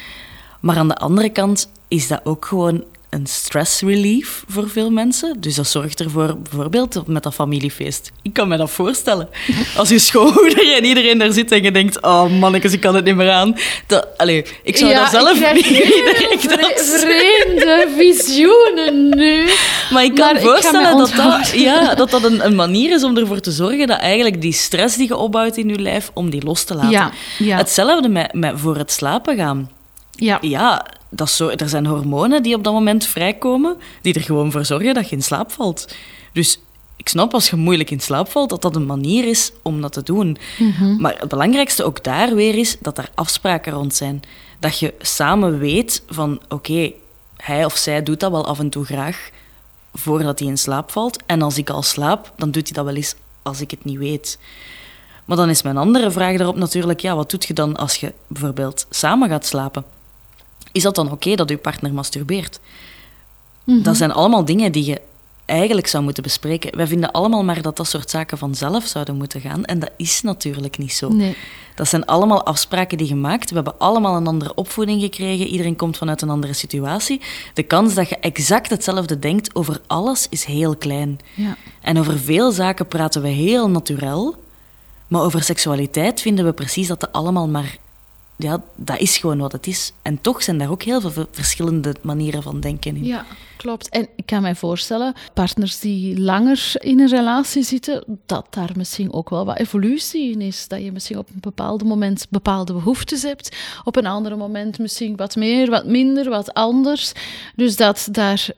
Maar 0.65 0.77
aan 0.77 0.89
de 0.89 0.97
andere 0.97 1.29
kant 1.29 1.69
is 1.89 2.09
dat 2.09 2.21
ook 2.25 2.45
gewoon 2.45 2.85
een 3.11 3.27
stress 3.27 3.81
relief 3.81 4.45
voor 4.49 4.69
veel 4.69 4.91
mensen. 4.91 5.37
Dus 5.41 5.55
dat 5.55 5.67
zorgt 5.67 6.01
ervoor, 6.01 6.39
bijvoorbeeld 6.39 7.07
met 7.07 7.23
dat 7.23 7.35
familiefeest. 7.35 8.11
Ik 8.23 8.33
kan 8.33 8.49
me 8.49 8.57
dat 8.57 8.71
voorstellen. 8.71 9.29
Als 9.77 9.89
je 9.89 9.99
schoonmoeder 9.99 10.77
en 10.77 10.85
iedereen 10.85 11.19
daar 11.19 11.33
zit 11.33 11.53
en 11.53 11.63
je 11.63 11.71
denkt... 11.71 12.03
Oh 12.03 12.31
mannetjes, 12.41 12.73
ik 12.73 12.81
kan 12.81 12.95
het 12.95 13.05
niet 13.05 13.15
meer 13.17 13.31
aan. 13.31 13.57
Dat, 13.87 14.09
allez, 14.17 14.51
ik 14.63 14.77
zou 14.77 14.91
ja, 14.91 15.01
dat 15.01 15.11
zelf 15.11 15.39
ik 15.39 15.71
niet 15.71 16.03
direct 16.11 16.41
vre 16.41 16.57
dat 16.57 17.01
vreemde 17.01 17.89
visioenen 17.97 19.09
nu. 19.17 19.49
Maar 19.91 20.05
ik 20.05 20.15
kan 20.15 20.35
me 20.35 20.41
voorstellen 20.41 20.97
dat, 20.97 21.13
dat, 21.17 21.49
ja, 21.49 21.95
dat 21.95 22.11
dat 22.11 22.25
een, 22.25 22.45
een 22.45 22.55
manier 22.55 22.93
is 22.93 23.05
om 23.05 23.17
ervoor 23.17 23.41
te 23.41 23.51
zorgen 23.51 23.87
dat 23.87 23.99
eigenlijk 23.99 24.41
die 24.41 24.53
stress 24.53 24.97
die 24.97 25.09
je 25.09 25.17
opbouwt 25.17 25.57
in 25.57 25.69
je 25.69 25.79
lijf, 25.79 26.11
om 26.15 26.31
die 26.31 26.45
los 26.45 26.65
te 26.65 26.75
laten. 26.75 26.91
Ja, 26.91 27.11
ja. 27.39 27.57
Hetzelfde 27.57 28.09
met, 28.09 28.33
met 28.33 28.53
voor 28.57 28.77
het 28.77 28.93
slapen 28.93 29.37
gaan. 29.37 29.71
Ja. 30.17 30.39
Ja, 30.41 30.87
dat 31.09 31.29
is 31.29 31.37
zo, 31.37 31.49
er 31.49 31.69
zijn 31.69 31.87
hormonen 31.87 32.43
die 32.43 32.55
op 32.55 32.65
dat 32.65 32.73
moment 32.73 33.07
vrijkomen, 33.07 33.77
die 34.03 34.15
er 34.15 34.21
gewoon 34.21 34.51
voor 34.51 34.65
zorgen 34.65 34.95
dat 34.95 35.09
je 35.09 35.17
in 35.17 35.23
slaap 35.23 35.53
valt. 35.53 35.95
Dus 36.33 36.59
ik 36.97 37.09
snap 37.09 37.35
als 37.35 37.51
je 37.51 37.57
moeilijk 37.57 37.91
in 37.91 38.01
slaap 38.01 38.31
valt, 38.31 38.51
dat 38.51 38.63
dat 38.63 38.77
een 38.77 38.87
manier 38.87 39.29
is 39.29 39.53
om 39.63 39.81
dat 39.81 39.93
te 39.93 40.03
doen. 40.03 40.37
Mhm. 40.59 41.01
Maar 41.01 41.17
het 41.19 41.29
belangrijkste 41.29 41.85
ook 41.85 42.05
daar 42.05 42.35
weer 42.35 42.55
is 42.55 42.77
dat 42.81 42.99
er 42.99 43.09
afspraken 43.15 43.73
rond 43.73 43.95
zijn. 43.95 44.23
Dat 44.59 44.79
je 44.79 44.95
samen 44.99 45.59
weet 45.59 46.03
van, 46.09 46.41
oké, 46.49 46.93
hij 47.37 47.65
of 47.65 47.77
zij 47.77 48.03
doet 48.03 48.21
dat 48.21 48.31
wel 48.31 48.47
af 48.47 48.59
en 48.59 48.71
toe 48.71 48.85
graag 48.85 49.31
voordat 49.95 50.39
hij 50.39 50.49
in 50.49 50.59
slaap 50.59 50.91
valt. 50.91 51.23
En 51.27 51.43
als 51.43 51.59
ik 51.59 51.71
al 51.71 51.83
slaap, 51.83 52.33
dan 52.37 52.51
doet 52.51 52.65
hij 52.65 52.73
dat 52.73 52.85
wel 52.85 52.95
eens 52.95 53.15
als 53.43 53.61
ik 53.61 53.71
het 53.71 53.85
niet 53.85 53.99
weet. 53.99 54.39
Maar 55.25 55.37
dan 55.37 55.49
is 55.49 55.63
mijn 55.63 55.77
andere 55.77 56.11
vraag 56.11 56.37
daarop 56.37 56.57
natuurlijk, 56.57 57.01
ja, 57.01 57.17
wat 57.17 57.31
doet 57.31 57.45
je 57.45 57.55
dan 57.55 57.77
als 57.77 57.97
je 57.97 58.13
bijvoorbeeld 58.27 58.87
samen 58.91 59.29
gaat 59.29 59.47
slapen? 59.47 59.85
Is 60.75 60.83
dat 60.83 60.95
dan 60.95 61.11
oké 61.11 61.35
dat 61.35 61.49
je 61.49 61.57
partner 61.57 61.93
masturbeert? 61.93 62.61
Mhm. 63.65 63.83
Dat 63.83 63.97
zijn 63.97 64.13
allemaal 64.13 64.45
dingen 64.45 64.73
die 64.73 64.85
je 64.85 65.01
eigenlijk 65.45 65.87
zou 65.87 66.05
moeten 66.05 66.23
bespreken. 66.23 66.77
Wij 66.77 66.87
vinden 66.87 67.11
allemaal 67.11 67.45
maar 67.45 67.63
dat 67.63 67.77
dat 67.77 67.89
soort 67.89 68.11
zaken 68.11 68.39
vanzelf 68.39 68.87
zouden 68.87 69.17
moeten 69.17 69.41
gaan. 69.41 69.65
En 69.65 69.79
dat 69.79 69.91
is 69.97 70.23
natuurlijk 70.23 70.79
niet 70.79 70.93
zo. 70.93 71.09
Nee. 71.09 71.37
Dat 71.75 71.89
zijn 71.89 72.05
allemaal 72.05 72.45
afspraken 72.45 72.99
die 72.99 73.07
gemaakt. 73.07 73.49
We 73.49 73.55
hebben 73.55 73.79
allemaal 73.79 74.17
een 74.17 74.27
andere 74.27 74.55
opvoeding 74.55 75.01
gekregen. 75.01 75.47
Iedereen 75.47 75.77
komt 75.77 75.97
vanuit 75.97 76.23
een 76.23 76.31
andere 76.31 76.53
situatie. 76.53 77.21
De 77.55 77.63
kans 77.63 77.95
dat 77.95 78.09
je 78.09 78.17
exact 78.17 78.71
hetzelfde 78.71 79.19
denkt 79.19 79.55
over 79.55 79.81
alles 79.87 80.27
is 80.31 80.45
heel 80.45 80.77
klein. 80.77 81.19
Ja. 81.35 81.57
En 81.81 81.99
over 81.99 82.19
veel 82.19 82.53
zaken 82.53 82.87
praten 82.87 83.23
we 83.23 83.29
heel 83.29 83.71
natuurlijk. 83.71 84.37
Maar 85.09 85.23
over 85.23 85.43
seksualiteit 85.43 86.21
vinden 86.21 86.45
we 86.45 86.53
precies 86.53 86.87
dat 86.87 87.01
het 87.01 87.13
allemaal 87.13 87.49
maar... 87.49 87.77
Ja, 88.37 88.63
dat 88.77 88.99
is 88.99 89.19
gewoon 89.19 89.39
wat 89.39 89.53
het 89.53 89.67
is. 89.67 89.93
En 90.03 90.21
toch 90.21 90.43
zijn 90.43 90.59
daar 90.59 90.71
ook 90.71 90.83
heel 90.83 91.01
veel 91.01 91.27
verschillende 91.31 91.95
manieren 92.03 92.43
van 92.43 92.61
denken 92.61 92.97
in. 92.97 93.05
Ja, 93.05 93.25
klopt. 93.57 93.89
En 93.89 94.09
ik 94.17 94.27
kan 94.27 94.43
mij 94.43 94.55
voorstellen, 94.55 95.15
partners 95.35 95.79
die 95.79 96.21
langer 96.21 96.73
in 96.75 97.01
een 97.01 97.09
relatie 97.09 97.63
zitten, 97.63 98.05
dat 98.27 98.47
daar 98.51 98.71
misschien 98.77 99.13
ook 99.13 99.31
wel 99.31 99.45
wat 99.45 99.59
evolutie 99.59 100.31
in 100.31 100.41
is. 100.41 100.69
Dat 100.69 100.83
je 100.83 100.93
misschien 100.93 101.19
op 101.19 101.29
een 101.29 101.41
bepaald 101.41 101.85
moment 101.85 102.27
bepaalde 102.31 102.73
behoeftes 102.73 103.23
hebt, 103.23 103.57
op 103.85 103.97
een 103.97 104.07
ander 104.07 104.37
moment 104.37 104.79
misschien 104.79 105.17
wat 105.17 105.37
meer, 105.37 105.71
wat 105.71 105.87
minder, 105.87 106.31
wat 106.31 106.55
anders. 106.55 107.13
Dus 107.57 107.77
dat 107.77 108.09
daar 108.11 108.49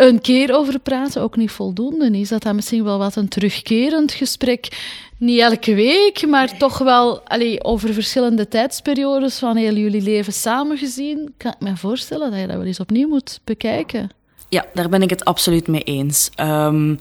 een 0.00 0.20
keer 0.20 0.54
over 0.54 0.78
praten 0.78 1.22
ook 1.22 1.36
niet 1.36 1.50
voldoende 1.50 2.18
is. 2.18 2.28
Dat 2.28 2.42
dat 2.42 2.54
misschien 2.54 2.84
wel 2.84 2.98
wat 2.98 3.16
een 3.16 3.28
terugkerend 3.28 4.12
gesprek, 4.12 4.68
niet 5.16 5.40
elke 5.40 5.74
week, 5.74 6.26
maar 6.26 6.58
toch 6.58 6.78
wel 6.78 7.20
allee, 7.20 7.64
over 7.64 7.92
verschillende 7.92 8.48
tijdsperiodes 8.48 9.38
van 9.38 9.56
heel 9.56 9.74
jullie 9.74 10.02
leven 10.02 10.32
samengezien, 10.32 11.34
kan 11.36 11.52
ik 11.52 11.60
me 11.60 11.76
voorstellen 11.76 12.30
dat 12.30 12.40
je 12.40 12.46
dat 12.46 12.56
wel 12.56 12.66
eens 12.66 12.80
opnieuw 12.80 13.08
moet 13.08 13.40
bekijken. 13.44 14.10
Ja, 14.48 14.66
daar 14.74 14.88
ben 14.88 15.02
ik 15.02 15.10
het 15.10 15.24
absoluut 15.24 15.68
mee 15.68 15.82
eens. 15.82 16.30
Ehm, 16.34 16.94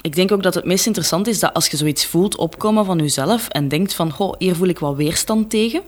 ik 0.00 0.14
denk 0.14 0.32
ook 0.32 0.42
dat 0.42 0.54
het 0.54 0.64
meest 0.64 0.86
interessant 0.86 1.26
is 1.26 1.38
dat 1.38 1.54
als 1.54 1.66
je 1.66 1.76
zoiets 1.76 2.06
voelt 2.06 2.36
opkomen 2.36 2.84
van 2.84 2.98
jezelf 2.98 3.48
en 3.48 3.68
denkt 3.68 3.94
van, 3.94 4.12
goh, 4.12 4.34
hier 4.38 4.54
voel 4.54 4.68
ik 4.68 4.78
wat 4.78 4.96
weerstand 4.96 5.50
tegen, 5.50 5.82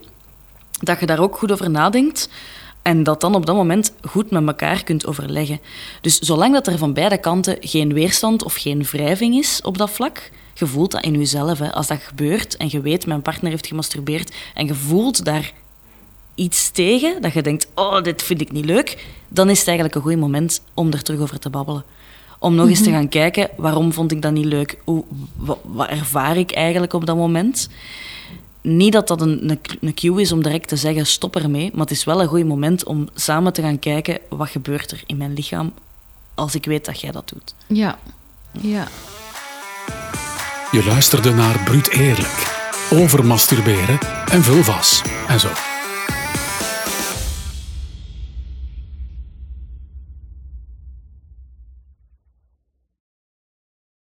dat 0.80 1.00
je 1.00 1.06
daar 1.06 1.20
ook 1.20 1.36
goed 1.36 1.52
over 1.52 1.70
nadenkt. 1.70 2.28
En 2.84 3.02
dat 3.02 3.20
dan 3.20 3.34
op 3.34 3.46
dat 3.46 3.54
moment 3.56 3.92
goed 4.08 4.30
met 4.30 4.46
elkaar 4.46 4.84
kunt 4.84 5.06
overleggen. 5.06 5.60
Dus 6.00 6.18
zolang 6.18 6.52
dat 6.52 6.66
er 6.66 6.78
van 6.78 6.92
beide 6.92 7.18
kanten 7.18 7.56
geen 7.60 7.92
weerstand 7.92 8.44
of 8.44 8.54
geen 8.54 8.82
wrijving 8.82 9.34
is 9.34 9.60
op 9.62 9.78
dat 9.78 9.90
vlak, 9.90 10.30
je 10.54 10.66
voelt 10.66 10.90
dat 10.90 11.02
in 11.04 11.18
jezelf. 11.18 11.58
Hè. 11.58 11.72
Als 11.72 11.86
dat 11.86 11.98
gebeurt 12.02 12.56
en 12.56 12.68
je 12.70 12.80
weet, 12.80 13.06
mijn 13.06 13.22
partner 13.22 13.50
heeft 13.50 13.66
gemasturbeerd 13.66 14.34
en 14.54 14.66
je 14.66 14.74
voelt 14.74 15.24
daar 15.24 15.52
iets 16.34 16.70
tegen, 16.70 17.22
dat 17.22 17.32
je 17.32 17.42
denkt, 17.42 17.66
oh, 17.74 18.02
dit 18.02 18.22
vind 18.22 18.40
ik 18.40 18.52
niet 18.52 18.64
leuk, 18.64 19.06
dan 19.28 19.50
is 19.50 19.58
het 19.58 19.66
eigenlijk 19.68 19.96
een 19.96 20.02
goed 20.02 20.16
moment 20.20 20.62
om 20.74 20.92
er 20.92 21.02
terug 21.02 21.20
over 21.20 21.38
te 21.38 21.50
babbelen. 21.50 21.84
Om 22.38 22.54
nog 22.54 22.68
eens 22.68 22.82
te 22.82 22.88
Mhm. 22.88 22.98
gaan 22.98 23.08
kijken, 23.08 23.48
waarom 23.56 23.92
vond 23.92 24.12
ik 24.12 24.22
dat 24.22 24.32
niet 24.32 24.44
leuk? 24.44 24.78
Hoe, 24.84 25.04
wat, 25.36 25.58
wat 25.62 25.88
ervaar 25.88 26.36
ik 26.36 26.52
eigenlijk 26.52 26.92
op 26.92 27.06
dat 27.06 27.16
moment? 27.16 27.68
Niet 28.66 28.92
dat 28.92 29.08
dat 29.08 29.20
een, 29.20 29.50
een, 29.50 29.60
een 29.80 29.94
cue 29.94 30.20
is 30.20 30.32
om 30.32 30.42
direct 30.42 30.68
te 30.68 30.76
zeggen, 30.76 31.06
stop 31.06 31.36
ermee, 31.36 31.70
maar 31.72 31.80
het 31.80 31.90
is 31.90 32.04
wel 32.04 32.20
een 32.20 32.28
goed 32.28 32.44
moment 32.46 32.84
om 32.84 33.08
samen 33.14 33.52
te 33.52 33.62
gaan 33.62 33.78
kijken, 33.78 34.18
wat 34.28 34.48
gebeurt 34.48 34.90
er 34.90 35.02
in 35.06 35.16
mijn 35.16 35.32
lichaam 35.32 35.72
als 36.34 36.54
ik 36.54 36.64
weet 36.64 36.84
dat 36.84 37.00
jij 37.00 37.10
dat 37.10 37.28
doet. 37.28 37.54
Ja. 37.66 37.98
Ja. 38.60 38.88
Je 40.70 40.84
luisterde 40.84 41.32
naar 41.32 41.62
Bruut 41.64 41.88
Eerlijk. 41.88 42.62
Over 42.90 43.26
masturberen 43.26 43.98
en 44.30 44.42
vulvas 44.42 45.02
en 45.28 45.40
zo. 45.40 45.73